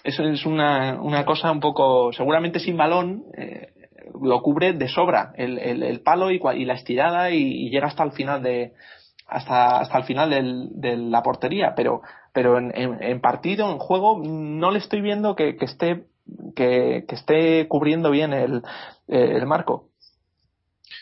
[0.02, 3.72] Eso es una, una cosa un poco, seguramente sin balón, eh,
[4.20, 8.04] lo cubre de sobra el, el, el palo y, y, la estirada y, llega hasta
[8.04, 8.72] el final de,
[9.26, 12.02] hasta, hasta el final del, de la portería, pero,
[12.32, 16.04] pero en, en, partido, en juego, no le estoy viendo que, que esté,
[16.54, 18.62] que, que, esté cubriendo bien el,
[19.08, 19.88] el marco.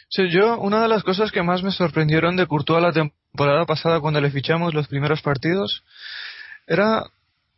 [0.09, 4.01] Sí, yo, una de las cosas que más me sorprendieron de Courtois la temporada pasada
[4.01, 5.85] cuando le fichamos los primeros partidos
[6.67, 7.05] era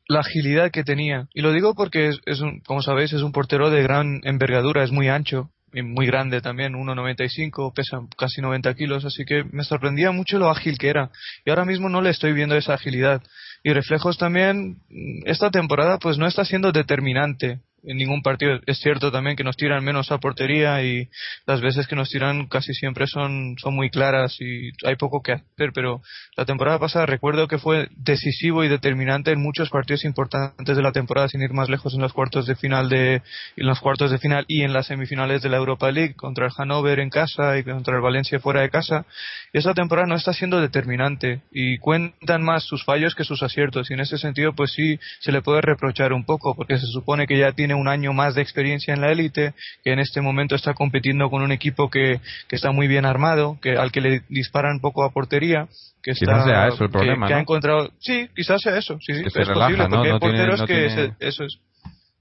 [0.06, 1.28] la agilidad que tenía.
[1.34, 4.84] Y lo digo porque, es, es un, como sabéis, es un portero de gran envergadura,
[4.84, 5.50] es muy ancho
[5.82, 10.78] muy grande también, 1,95, pesa casi 90 kilos, así que me sorprendía mucho lo ágil
[10.78, 11.10] que era.
[11.44, 13.22] Y ahora mismo no le estoy viendo esa agilidad.
[13.62, 14.78] Y reflejos también,
[15.24, 18.58] esta temporada pues no está siendo determinante en ningún partido.
[18.66, 21.08] Es cierto también que nos tiran menos a portería y
[21.46, 25.32] las veces que nos tiran casi siempre son, son muy claras y hay poco que
[25.32, 26.02] hacer, pero
[26.36, 30.92] la temporada pasada recuerdo que fue decisivo y determinante en muchos partidos importantes de la
[30.92, 33.22] temporada, sin ir más lejos en los cuartos de final de,
[33.56, 36.52] en los cuartos de final y en las semifinales de la Europa League contra el
[36.52, 39.06] Hannover en casa y contra el Valencia fuera de casa.
[39.52, 43.90] Y esta temporada no está siendo determinante y cuentan más sus fallos que sus aciertos
[43.90, 47.26] y en ese sentido pues sí se le puede reprochar un poco porque se supone
[47.26, 50.54] que ya tiene un año más de experiencia en la élite, que en este momento
[50.54, 54.22] está compitiendo con un equipo que, que está muy bien armado, que al que le
[54.28, 55.68] disparan poco a portería,
[56.02, 59.14] que está, quizás sea eso el problema, que, ha encontrado, sí, quizás sea eso, sí,
[59.14, 61.58] sí, es posible, porque hay porteros que eso es.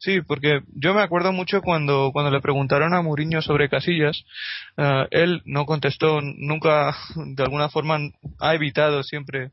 [0.03, 4.25] Sí, porque yo me acuerdo mucho cuando, cuando le preguntaron a Mourinho sobre Casillas,
[4.75, 7.97] uh, él no contestó, nunca, de alguna forma,
[8.41, 9.51] ha evitado siempre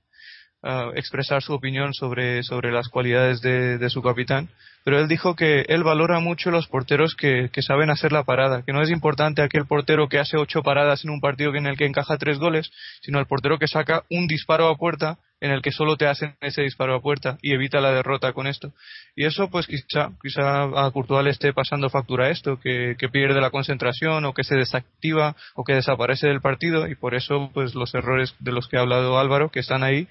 [0.65, 4.49] uh, expresar su opinión sobre, sobre las cualidades de, de, su capitán,
[4.85, 8.73] pero él dijo que él valora mucho los porteros que, saben hacer la parada, que
[8.73, 11.87] no es importante aquel portero que hace ocho paradas en un partido en el que
[11.87, 12.71] encaja tres goles,
[13.03, 16.35] sino el portero que saca un disparo a puerta en el que solo te hacen
[16.41, 18.73] ese disparo a puerta y evita la derrota con esto.
[19.17, 23.41] Y eso, pues quizá, quizá a Courtois le esté pasando factura esto, que, que, pierde
[23.41, 27.75] la concentración o que se desactiva o que desaparece del partido y por eso, pues
[27.75, 30.09] los errores de los que ha hablado Álvaro, que están ahí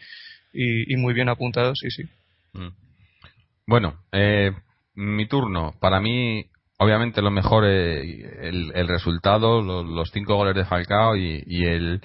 [0.52, 2.04] y, y muy bien apuntados, sí, sí.
[2.54, 2.89] Mm.
[3.70, 4.52] Bueno, eh,
[4.96, 5.76] mi turno.
[5.80, 6.44] Para mí,
[6.80, 8.02] obviamente, lo mejor eh,
[8.48, 12.02] el, el, resultado, los, cinco goles de Falcao y, el,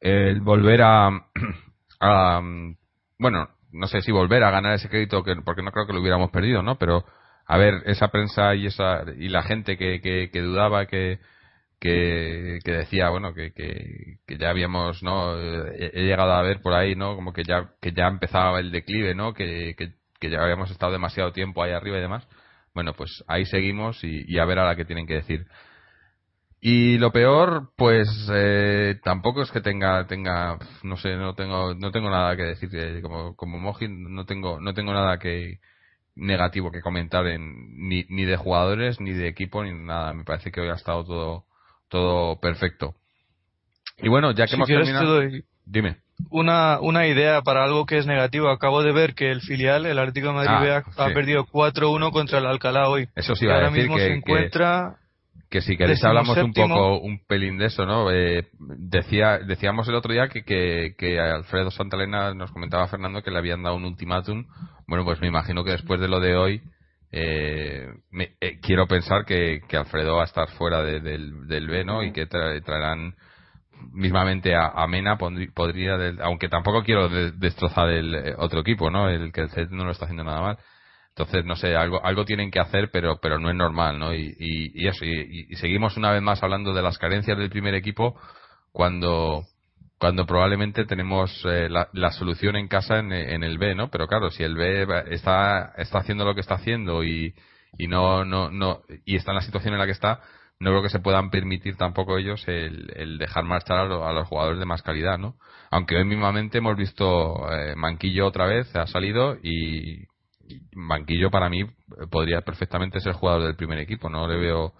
[0.00, 1.10] el volver a
[2.02, 2.76] Um,
[3.18, 6.00] bueno, no sé si volver a ganar ese crédito, que, porque no creo que lo
[6.00, 6.78] hubiéramos perdido, ¿no?
[6.78, 7.04] Pero,
[7.46, 11.20] a ver, esa prensa y esa y la gente que, que, que dudaba, que,
[11.78, 15.38] que, que, decía, bueno, que, que, que ya habíamos, ¿no?
[15.38, 17.16] He, llegado a ver por ahí, ¿no?
[17.16, 19.34] Como que ya, que ya empezaba el declive, ¿no?
[19.34, 19.74] Que,
[20.20, 22.28] que ya habíamos estado demasiado tiempo ahí arriba y demás.
[22.74, 25.46] Bueno, pues ahí seguimos y, y a ver ahora qué tienen que decir.
[26.60, 31.90] Y lo peor, pues eh, tampoco es que tenga, tenga, no sé, no tengo, no
[31.90, 35.58] tengo nada que decir eh, como, como Mojin, no tengo, no tengo nada que
[36.16, 40.12] negativo que comentar en, ni, ni de jugadores, ni de equipo, ni nada.
[40.12, 41.44] Me parece que hoy ha estado todo,
[41.88, 42.94] todo perfecto.
[43.96, 45.96] Y bueno, ya que si hemos terminado, doy dime.
[46.28, 48.48] Una, una idea para algo que es negativo.
[48.50, 51.14] Acabo de ver que el filial, el Atlético de Madrid, Ah, ha, sí.
[51.14, 53.08] perdido 4-1 contra el Alcalá hoy.
[53.16, 54.96] Eso sí Y iba a ahora decir mismo que, se encuentra
[55.50, 59.96] que si queréis hablamos un poco un pelín de eso no eh, decía decíamos el
[59.96, 63.84] otro día que, que, que Alfredo Santalena nos comentaba Fernando que le habían dado un
[63.84, 64.44] ultimátum
[64.86, 66.62] bueno pues me imagino que después de lo de hoy
[67.10, 71.66] eh, me- eh, quiero pensar que, que Alfredo va a estar fuera de- del, del
[71.66, 73.14] B no y que tra- traerán
[73.92, 78.90] mismamente a, a Mena podría del- aunque tampoco quiero de- destrozar el eh, otro equipo
[78.90, 80.58] no el que el Celta no lo está haciendo nada mal
[81.10, 84.14] entonces, no sé, algo, algo tienen que hacer, pero, pero no es normal, ¿no?
[84.14, 88.18] Y, y, eso, y seguimos una vez más hablando de las carencias del primer equipo
[88.72, 89.44] cuando,
[89.98, 93.90] cuando probablemente tenemos eh, la, la solución en casa en, en el B, ¿no?
[93.90, 97.34] Pero claro, si el B está, está haciendo lo que está haciendo y,
[97.76, 100.20] y no, no, no, y está en la situación en la que está,
[100.60, 104.12] no creo que se puedan permitir tampoco ellos el, el dejar marchar a, lo- a
[104.12, 105.34] los jugadores de más calidad, ¿no?
[105.70, 110.02] Aunque hoy mismamente hemos visto eh, Manquillo otra vez, ha salido y,
[110.46, 111.66] y Banquillo para mí eh,
[112.10, 114.74] podría perfectamente ser jugador del primer equipo, no le veo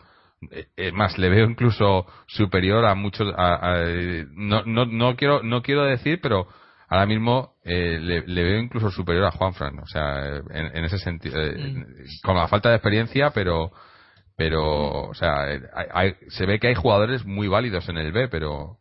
[0.50, 3.84] eh, es más le veo incluso superior a muchos a- a-
[4.32, 6.46] no, no, no quiero no quiero decir pero
[6.88, 10.98] ahora mismo eh, le, le veo incluso superior a Juanfran o sea en, en ese
[10.98, 11.84] sentido eh, Mm.
[12.22, 13.70] con la falta de experiencia pero
[14.40, 15.60] pero o sea hay-
[15.92, 18.78] hay- se ve que hay jugadores muy válidos en el B pero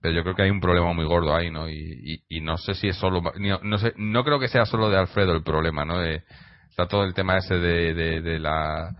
[0.00, 1.68] pero yo creo que hay un problema muy gordo ahí, ¿no?
[1.68, 3.22] Y, y, no sé si es solo,
[3.62, 5.98] no sé, no creo que sea solo de Alfredo el problema, ¿no?
[5.98, 6.22] De-
[6.68, 8.90] está todo el tema ese de, de, de la,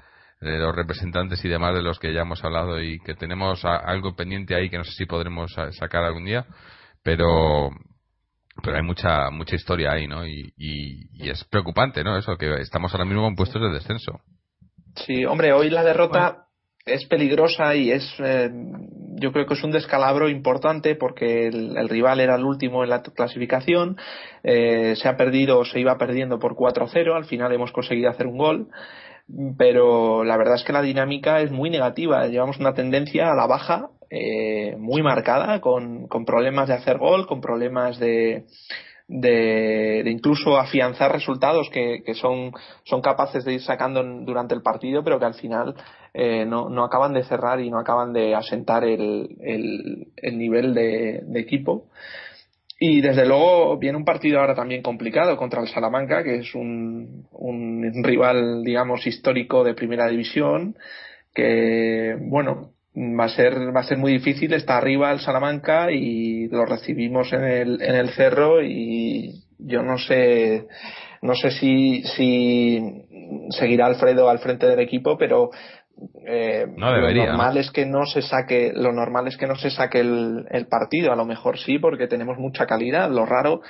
[0.40, 3.76] de los representantes y demás de los que ya hemos hablado y que tenemos a-
[3.76, 6.46] algo pendiente ahí que no sé si podremos sa- sacar algún día,
[7.02, 7.68] pero,
[8.62, 10.26] pero hay mucha, mucha historia ahí, ¿no?
[10.26, 12.16] Y, y, y es preocupante, ¿no?
[12.16, 14.20] Eso, que estamos ahora mismo con puestos de descenso.
[14.97, 16.47] Sí, hombre, hoy la derrota
[16.86, 18.51] es peligrosa y es, eh,
[19.16, 22.90] yo creo que es un descalabro importante porque el, el rival era el último en
[22.90, 23.97] la clasificación,
[24.42, 28.38] eh, se ha perdido, se iba perdiendo por 4-0, al final hemos conseguido hacer un
[28.38, 28.68] gol,
[29.57, 33.47] pero la verdad es que la dinámica es muy negativa, llevamos una tendencia a la
[33.47, 38.45] baja eh, muy marcada, con, con problemas de hacer gol, con problemas de,
[39.09, 42.52] de, de incluso afianzar resultados que, que son,
[42.84, 45.74] son capaces de ir sacando durante el partido, pero que al final
[46.14, 50.74] eh, no, no acaban de cerrar y no acaban de asentar el, el, el nivel
[50.74, 51.86] de, de equipo.
[52.80, 57.26] Y desde luego viene un partido ahora también complicado contra el Salamanca, que es un,
[57.30, 60.76] un rival, digamos, histórico de primera división,
[61.32, 66.49] que, bueno, va a ser, va a ser muy difícil, está arriba el Salamanca y
[66.49, 70.66] lo recibimos en el, en el cerro y yo no sé,
[71.22, 72.80] no sé si, si
[73.51, 75.51] seguirá Alfredo al frente del equipo, pero
[76.26, 79.57] eh, No debería, lo normal es que no se saque, lo normal es que no
[79.57, 83.61] se saque el, el partido, a lo mejor sí, porque tenemos mucha calidad, lo raro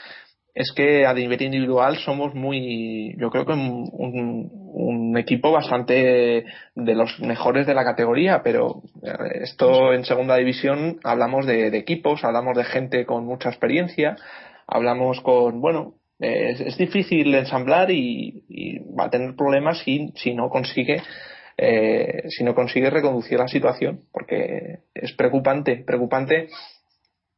[0.55, 6.45] es que a nivel individual somos muy, yo creo que un, un, un equipo bastante
[6.75, 11.79] de los mejores de la categoría, pero eh, esto en segunda división hablamos de, de
[11.79, 14.16] equipos, hablamos de gente con mucha experiencia,
[14.66, 20.49] hablamos con, bueno, es, difícil ensamblar y, y va a tener problemas si, si no
[20.49, 21.03] consigue
[21.57, 26.49] eh, si no consigue reconducir la situación, porque es preocupante, preocupante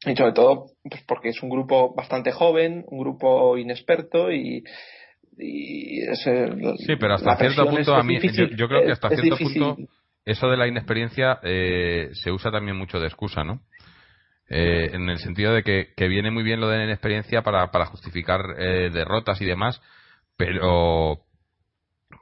[0.07, 4.65] y sobre todo pues porque es un grupo bastante joven, un grupo inexperto y,
[5.39, 9.77] y sí, pero hasta cierto punto a mí yo, creo que hasta cierto punto
[10.25, 13.61] eso de la inexperiencia eh, se usa también mucho de excusa, ¿no?
[14.49, 17.71] Eh, en el sentido de que, que, viene muy bien lo de la inexperiencia para,
[17.73, 19.83] para justificar eh, derrotas y demás,
[20.37, 21.26] pero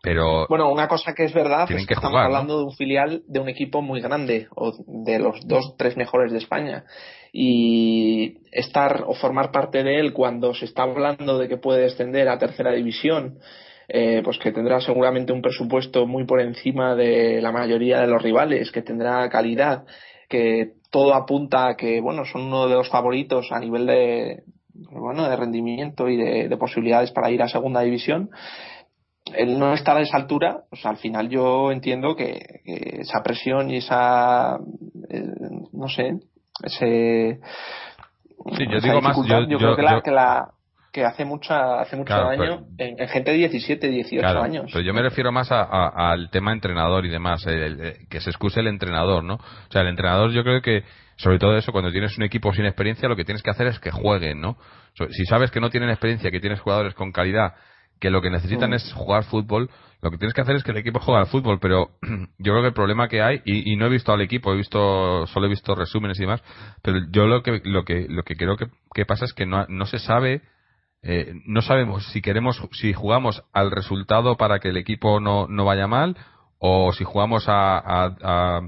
[0.05, 3.41] pero bueno una cosa que es verdad es que, estamos hablando de un filial de
[3.41, 6.85] un equipo muy grande o de los dos tres mejores de España.
[7.33, 12.29] Y estar o formar parte de él cuando se está hablando de que puede descender
[12.29, 13.39] a tercera división
[13.89, 18.23] eh, pues que tendrá seguramente un presupuesto muy por encima de la mayoría de los
[18.23, 19.85] rivales que tendrá calidad
[20.29, 24.43] que todo apunta a que bueno son uno de los favoritos a nivel de
[24.91, 28.31] bueno de rendimiento y de, de posibilidades para ir a segunda división
[29.33, 33.79] el no estar a esa altura, pues al final yo entiendo que, esa presión y
[33.79, 34.59] esa,
[35.09, 35.23] eh,
[35.73, 36.19] no sé,
[36.63, 37.41] ese...
[38.57, 40.49] Sí, yo digo más, yo, creo que, la, que, la,
[40.93, 44.71] que hace mucha hace mucho daño en, gente de 17, 18 años.
[44.71, 49.25] Pero yo me refiero más al tema entrenador y demás, que se excuse el entrenador,
[49.25, 49.35] ¿no?
[49.35, 50.85] O sea, el entrenador yo creo que,
[51.17, 53.81] sobre todo eso, cuando tienes un equipo sin experiencia, lo que tienes que hacer es
[53.81, 54.59] que jueguen, ¿no?
[55.11, 57.55] Si sabes que no tienen experiencia, que tienes jugadores con calidad
[58.05, 58.75] que lo que necesitan mm.
[58.75, 59.71] es jugar fútbol.
[60.03, 61.93] Lo que tienes que hacer es que el equipo juegue al fútbol, pero
[62.39, 65.27] yo creo que el problema que hay, y, no he visto al equipo, he visto,
[65.27, 66.43] solo he visto resúmenes y demás,
[66.83, 69.87] pero yo lo que, lo que, lo que creo que, pasa es que no, no
[69.87, 70.43] se sabe,
[71.03, 75.65] eh, no sabemos si queremos, si jugamos al resultado para que el equipo no, no
[75.65, 76.15] vaya mal,
[76.59, 78.61] o si jugamos a, a,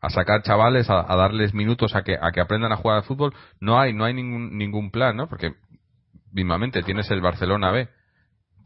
[0.00, 3.34] a, sacar chavales, a, darles minutos a que, a que aprendan a jugar al fútbol,
[3.58, 5.28] no hay, no hay ningún, ningún plan, ¿no?
[5.28, 5.54] Porque,
[6.30, 7.88] mismamente, tienes el Barcelona B,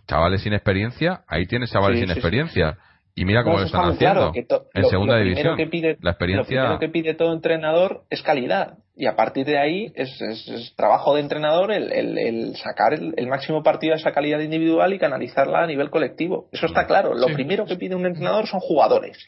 [0.07, 2.79] chavales sin experiencia, ahí tienes chavales sin experiencia.
[3.15, 4.33] Y mira cómo lo están haciendo.
[4.35, 5.57] en segunda división.
[6.01, 6.65] la experiencia.
[6.65, 8.79] Lo que pide todo entrenador es calidad.
[8.95, 13.63] Y a partir de ahí es, es, trabajo de entrenador el, el, sacar el, máximo
[13.63, 16.49] partido de esa calidad individual y canalizarla a nivel colectivo.
[16.53, 17.15] Eso está claro.
[17.15, 19.27] Lo primero que pide un entrenador son jugadores.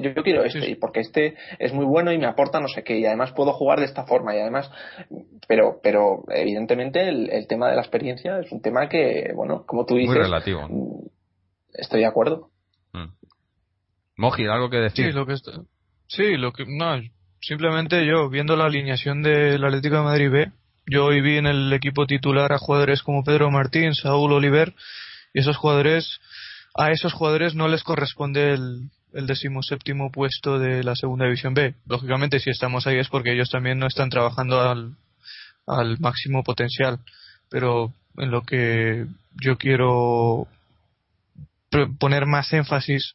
[0.00, 3.04] Yo, quiero este, porque este es muy bueno y me aporta no sé qué, y
[3.04, 4.34] además puedo jugar de esta forma.
[4.34, 4.70] Y además,
[5.46, 9.96] pero, pero evidentemente el, tema de la experiencia es un tema que, bueno, como tú
[9.96, 10.14] dices.
[10.14, 10.66] Muy relativo.
[10.68, 11.06] Mm,
[11.74, 12.51] estoy de acuerdo.
[14.50, 15.06] ¿Algo que decir?
[15.06, 15.52] Sí, lo que está...
[16.06, 16.64] Sí, lo que...
[16.66, 17.00] No,
[17.40, 20.52] simplemente yo, viendo la alineación del Atlético de Madrid B,
[20.86, 24.74] yo hoy vi en el equipo titular a jugadores como Pedro Martín, Saúl Oliver,
[25.32, 26.20] y esos jugadores,
[26.74, 31.74] a esos jugadores no les corresponde el, el decimoséptimo puesto de la segunda división B.
[31.86, 36.98] Lógicamente, si estamos ahí es porque ellos también no están trabajando al máximo potencial.
[37.50, 39.06] Pero en lo que
[39.40, 40.46] yo quiero
[41.98, 43.14] poner más énfasis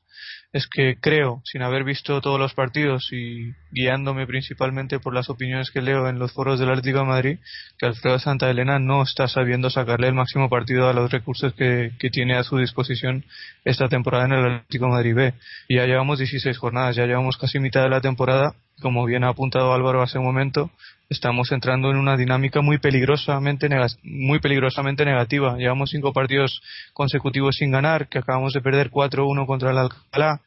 [0.53, 5.71] es que creo, sin haber visto todos los partidos y guiándome principalmente por las opiniones
[5.71, 7.39] que leo en los foros del Atlético Madrid,
[7.77, 11.91] que Alfredo Santa Elena no está sabiendo sacarle el máximo partido a los recursos que,
[12.11, 13.25] tiene a su disposición
[13.65, 15.33] esta temporada en el Atlético Madrid B.
[15.67, 19.29] Y ya llevamos 16 jornadas, ya llevamos casi mitad de la temporada, como bien ha
[19.29, 20.71] apuntado Álvaro hace un momento,
[21.09, 23.69] estamos entrando en una dinámica muy peligrosamente,
[24.03, 25.57] muy peligrosamente negativa.
[25.57, 26.61] Llevamos cinco partidos
[26.93, 30.41] consecutivos sin ganar, que acabamos de perder 4-1 contra el Alcalá,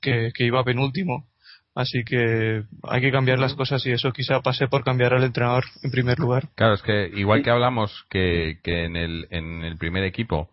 [0.00, 1.26] que, iba penúltimo.
[1.74, 5.64] Así que hay que cambiar las cosas y eso quizá pase por cambiar al entrenador
[5.82, 6.48] en primer lugar.
[6.56, 10.50] Claro, es que igual que hablamos que, que en, el, en el primer equipo,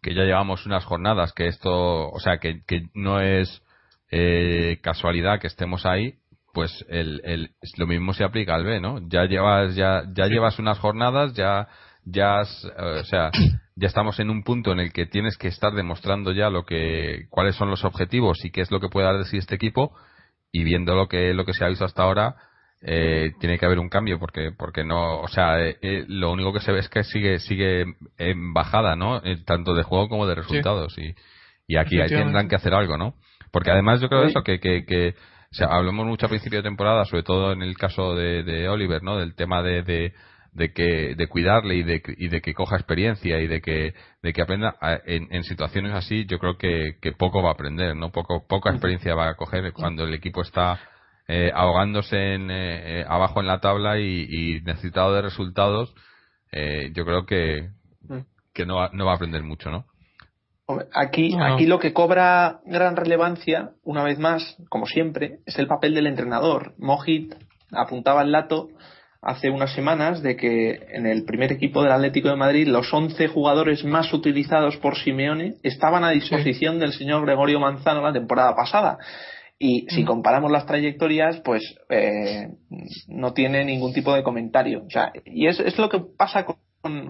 [0.00, 3.62] que ya llevamos unas jornadas, que esto, o sea, que, que no es
[4.10, 6.14] eh, casualidad que estemos ahí,
[6.54, 9.06] pues el, el, lo mismo se aplica al B, ¿no?
[9.08, 11.68] Ya llevas, ya, ya llevas unas jornadas, ya,
[12.04, 13.30] ya, eh, o sea,
[13.76, 17.26] ya estamos en un punto en el que tienes que estar demostrando ya lo que,
[17.28, 19.94] cuáles son los objetivos y qué es lo que puede dar de sí este equipo
[20.52, 22.36] y viendo lo que, lo que se ha visto hasta ahora,
[22.80, 26.60] eh, tiene que haber un cambio porque, porque no, o sea, eh, lo único que
[26.60, 27.84] se ve es que sigue, sigue
[28.16, 29.20] en bajada, ¿no?
[29.44, 31.14] tanto de juego como de resultados y,
[31.66, 33.14] y aquí tendrán que hacer algo, ¿no?
[33.50, 35.14] Porque además yo creo eso que, que, que
[35.54, 39.04] o sea, hablamos mucho a principio de temporada, sobre todo en el caso de, Oliver,
[39.04, 39.18] ¿no?
[39.18, 39.84] Del tema de,
[40.52, 44.32] de, que de cuidarle y de, y de que coja experiencia y de que de
[44.32, 44.74] que aprenda
[45.06, 49.28] en, situaciones así yo creo que, poco va a aprender no poco poca experiencia va
[49.28, 50.80] a coger cuando el equipo está
[51.28, 55.94] eh, ahogándose en, eh, eh, abajo en la tabla y, necesitado de resultados
[56.92, 57.70] yo creo que
[58.52, 59.86] que no no va a aprender mucho no
[60.94, 65.94] Aquí, aquí lo que cobra gran relevancia, una vez más, como siempre, es el papel
[65.94, 66.74] del entrenador.
[66.78, 67.34] Mojit
[67.70, 68.68] apuntaba el dato
[69.20, 73.28] hace unas semanas de que en el primer equipo del Atlético de Madrid los 11
[73.28, 78.98] jugadores más utilizados por Simeone estaban a disposición del señor Gregorio Manzano la temporada pasada.
[79.58, 82.48] Y si comparamos las trayectorias, pues eh,
[83.08, 84.82] no tiene ningún tipo de comentario.
[84.86, 86.56] O sea, y es, es lo que pasa con,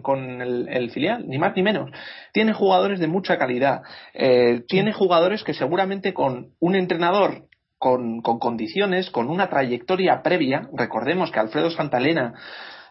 [0.02, 1.90] con el, filial, ni más ni menos.
[2.32, 3.82] Tiene jugadores de mucha calidad.
[4.12, 7.48] Eh, tiene jugadores que seguramente con un entrenador
[7.78, 12.34] con, con, condiciones, con una trayectoria previa, recordemos que Alfredo Santalena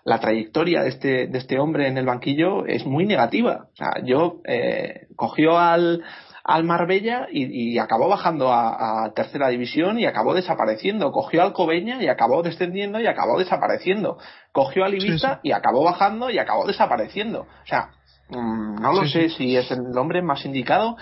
[0.05, 3.67] la trayectoria de este, de este hombre en el banquillo es muy negativa.
[3.71, 6.03] O sea, yo eh, cogió al,
[6.43, 11.11] al Marbella y, acabó bajando a, tercera división y acabó desapareciendo.
[11.11, 14.17] Cogió al Cobeña y acabó descendiendo y acabó desapareciendo.
[14.51, 17.41] Cogió al Ibiza y acabó bajando y acabó desapareciendo.
[17.41, 17.91] O sea,
[18.29, 20.97] mm, no lo sé si es el hombre más indicado,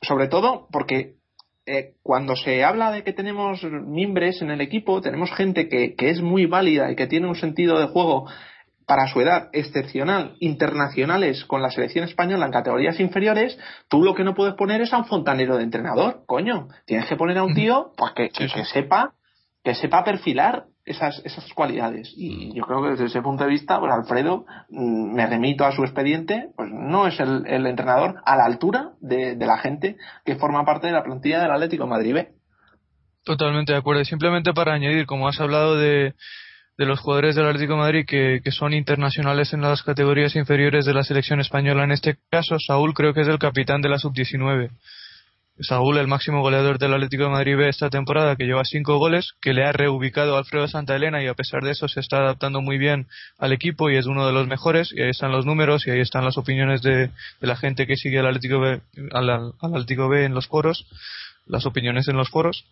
[0.00, 1.16] sobre todo porque
[1.66, 6.08] eh, cuando se habla de que tenemos mimbres en el equipo, tenemos gente que, que
[6.08, 8.26] es muy válida y que tiene un sentido de juego
[8.90, 13.56] para su edad excepcional, internacionales con la selección española en categorías inferiores,
[13.88, 16.66] tú lo que no puedes poner es a un fontanero de entrenador, coño.
[16.86, 19.12] Tienes que poner a un tío pues, que, que, sepa
[19.62, 22.12] que sepa perfilar esas, esas cualidades.
[22.16, 25.70] Y yo creo que desde ese punto de vista, pues Alfredo, mm, me remito a
[25.70, 29.98] su expediente, pues no es el, el entrenador a la altura de, de, la gente
[30.24, 32.32] que forma parte de la plantilla del Atlético de Madrid B.
[33.22, 34.04] Totalmente de acuerdo.
[34.04, 36.14] Simplemente para añadir, como has hablado de,
[36.80, 40.94] de los jugadores del Atlético Madrid que, que, son internacionales en las categorías inferiores de
[40.94, 41.84] la selección española.
[41.84, 44.70] En este caso, Saúl creo que es el capitán de la sub-19.
[45.60, 49.34] Saúl, el máximo goleador del Atlético de Madrid B esta temporada, que lleva cinco goles,
[49.42, 52.16] que le ha reubicado a Alfredo Santa Elena y a pesar de eso se está
[52.20, 53.08] adaptando muy bien
[53.38, 54.90] al equipo y es uno de los mejores.
[54.90, 57.96] Y ahí están los números y ahí están las opiniones de, de la gente que
[57.96, 58.80] sigue al Atlético B,
[59.12, 60.86] al, al Atlético B en los foros,
[61.50, 62.64] las opiniones en los foros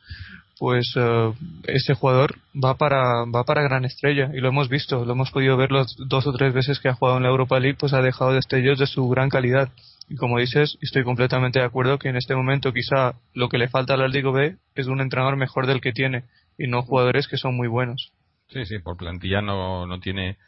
[0.59, 5.13] pues uh, este jugador va para va para gran estrella y lo hemos visto, lo
[5.13, 7.77] hemos podido ver los dos o tres veces que ha jugado en la Europa League,
[7.79, 9.71] pues ha dejado destellos de su gran calidad.
[10.09, 13.69] Y como dices, estoy completamente de acuerdo que en este momento quizá lo que le
[13.69, 16.25] falta al Atlético B es un entrenador mejor del que tiene
[16.59, 18.13] y no jugadores que son muy buenos.
[18.49, 20.39] Sí, sí, por plantilla no, no tiene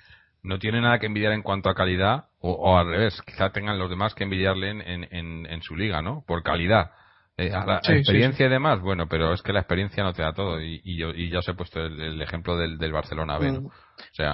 [0.43, 3.91] no tiene nada que envidiar en cuanto a calidad o, al revés, quizá tengan los
[3.91, 6.24] demás que envidiarle en, en, en su liga, ¿no?
[6.26, 6.93] Por calidad
[7.41, 10.61] eh, la experiencia y demás, bueno, pero es que la experiencia no te da todo.
[10.61, 13.53] Y, yo, y ya os he puesto el, ejemplo del, del, Barcelona B.
[13.53, 13.70] Mm.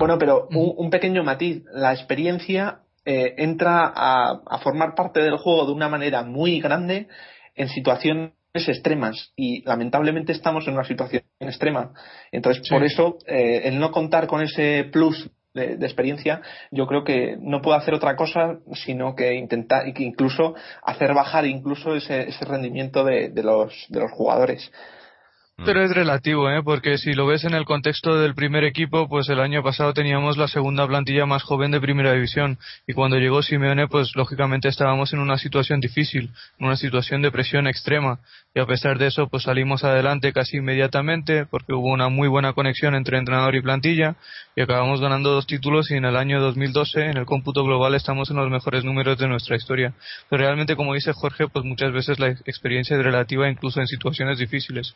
[0.01, 1.63] bueno, pero un, pequeño matiz.
[1.73, 7.07] La experiencia eh, entra a, formar parte del juego de una manera muy grande
[7.55, 11.93] en situaciones extremas y lamentablemente estamos en una situación extrema.
[12.33, 17.37] Entonces, por eso, eh, el no contar con ese plus de, experiencia, yo creo que
[17.41, 22.29] no puedo hacer otra cosa sino que intentar y que incluso hacer bajar incluso ese,
[22.29, 24.71] ese rendimiento de, de, los, de los jugadores.
[25.65, 26.63] Pero es relativo, ¿eh?
[26.63, 30.37] porque si lo ves en el contexto del primer equipo, pues el año pasado teníamos
[30.37, 35.15] la segunda plantilla más joven de primera división y cuando llegó Simeone, pues lógicamente estábamos
[35.15, 38.19] en una situación difícil, en una situación de presión extrema
[38.55, 42.53] y a pesar de eso, pues salimos adelante casi inmediatamente porque hubo una muy buena
[42.53, 44.17] conexión entre entrenador y plantilla
[44.57, 48.31] y acabamos ganando dos títulos y en el año 2012 en el cómputo global estamos
[48.31, 49.95] en los mejores números de nuestra historia.
[50.29, 54.39] Pero realmente, como dice Jorge, pues muchas veces la experiencia es relativa incluso en situaciones
[54.39, 54.95] difíciles.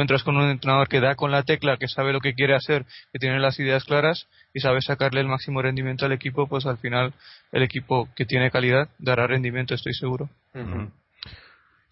[0.00, 2.86] Encuentras con un entrenador que da con la tecla, que sabe lo que quiere hacer,
[3.12, 6.78] que tiene las ideas claras y sabe sacarle el máximo rendimiento al equipo, pues al
[6.78, 7.12] final
[7.52, 10.30] el equipo que tiene calidad dará rendimiento, estoy seguro.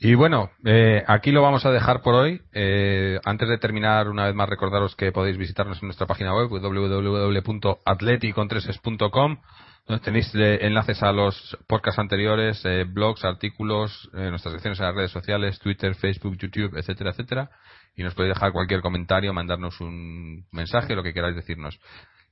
[0.00, 2.40] Y bueno, eh, aquí lo vamos a dejar por hoy.
[2.52, 6.48] Eh, antes de terminar, una vez más recordaros que podéis visitarnos en nuestra página web
[6.48, 9.38] www.atleticontreses.com
[9.86, 15.10] donde tenéis eh, enlaces a los podcasts anteriores, blogs, artículos, nuestras secciones en las redes
[15.10, 17.50] sociales, Twitter, Facebook, YouTube, etcétera, etcétera
[17.98, 21.80] y nos podéis dejar cualquier comentario, mandarnos un mensaje, lo que queráis decirnos.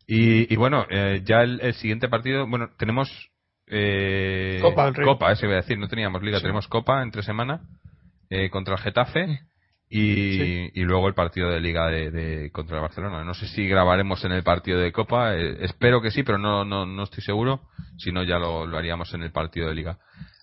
[0.07, 3.11] Y, bueno, eh, ya el, siguiente partido, bueno, tenemos
[3.69, 7.61] eh, Copa, Copa, eso iba a decir, no teníamos liga, tenemos Copa entre semana
[8.31, 9.41] eh, contra el Getafe
[9.89, 13.25] y, y, luego el partido de liga de, contra el Barcelona.
[13.25, 16.65] No sé si grabaremos en el partido de Copa, eh, espero que sí, pero no,
[16.65, 17.61] no, no estoy seguro,
[17.99, 19.99] si no ya lo, lo haríamos en el partido de liga.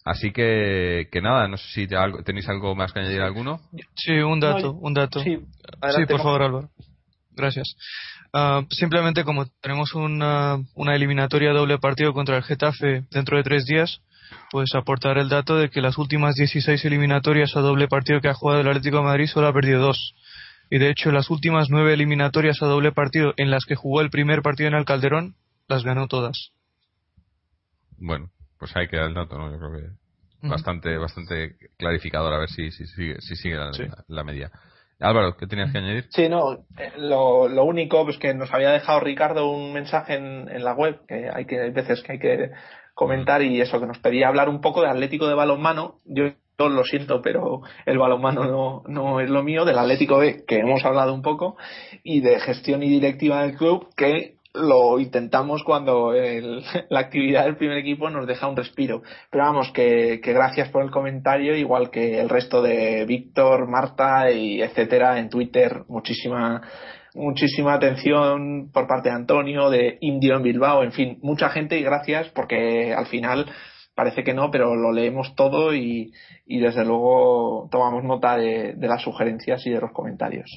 [0.05, 1.87] Así que, que nada, no sé si
[2.25, 3.61] tenéis algo más que añadir alguno.
[3.95, 5.21] Sí, un dato, un dato.
[5.21, 5.39] Sí,
[6.09, 6.69] por favor, Álvaro.
[7.31, 7.75] Gracias.
[8.33, 13.65] Ah, simplemente como tenemos una, una eliminatoria doble partido contra el Getafe dentro de tres
[13.65, 14.01] días,
[14.49, 18.33] pues aportar el dato de que las últimas 16 eliminatorias a doble partido que ha
[18.33, 20.15] jugado el Atlético de Madrid solo ha perdido dos.
[20.69, 24.09] Y de hecho, las últimas nueve eliminatorias a doble partido en las que jugó el
[24.09, 25.35] primer partido en el Calderón,
[25.67, 26.51] las ganó todas.
[27.97, 29.51] Bueno, pues ahí queda el dato, ¿no?
[29.51, 33.57] Yo creo que bastante bastante clarificador a ver si, si, sigue, si sigue
[34.07, 34.51] la, media.
[34.99, 36.05] Álvaro, ¿qué tenías que añadir?
[36.09, 40.49] Sí, no, eh, lo, lo único pues que nos había dejado Ricardo un mensaje en,
[40.49, 42.51] en la web, que hay que hay veces que hay que
[42.93, 45.99] comentar y eso, que nos pedía hablar un poco de Atlético de balonmano.
[46.05, 46.25] Yo
[46.59, 50.59] yo lo siento, pero el balonmano no, no es lo mío, del Atlético B, que
[50.59, 51.57] hemos hablado un poco,
[52.03, 57.57] y de gestión y directiva del club, que lo intentamos cuando el, la actividad del
[57.57, 59.01] primer equipo nos deja un respiro.
[59.29, 64.61] Pero vamos, que, gracias por el comentario, igual que el resto de Víctor, Marta y
[64.61, 65.83] etcétera en Twitter.
[65.87, 66.61] Muchísima,
[67.15, 71.83] muchísima atención por parte de Antonio, de Indio en Bilbao, en fin, mucha gente y
[71.83, 73.47] gracias porque al final
[73.95, 76.11] parece que no, pero lo leemos todo y,
[76.45, 80.49] y desde luego tomamos nota de las sugerencias y de los comentarios.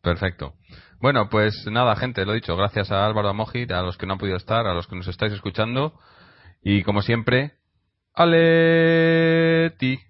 [0.00, 0.54] Perfecto.
[1.00, 2.56] Bueno, pues nada, gente, lo dicho.
[2.56, 5.06] Gracias a Álvaro Amojit, a los que no han podido estar, a los que nos
[5.06, 5.94] estáis escuchando.
[6.60, 7.52] Y como siempre,
[8.14, 10.00] ¡Aleti!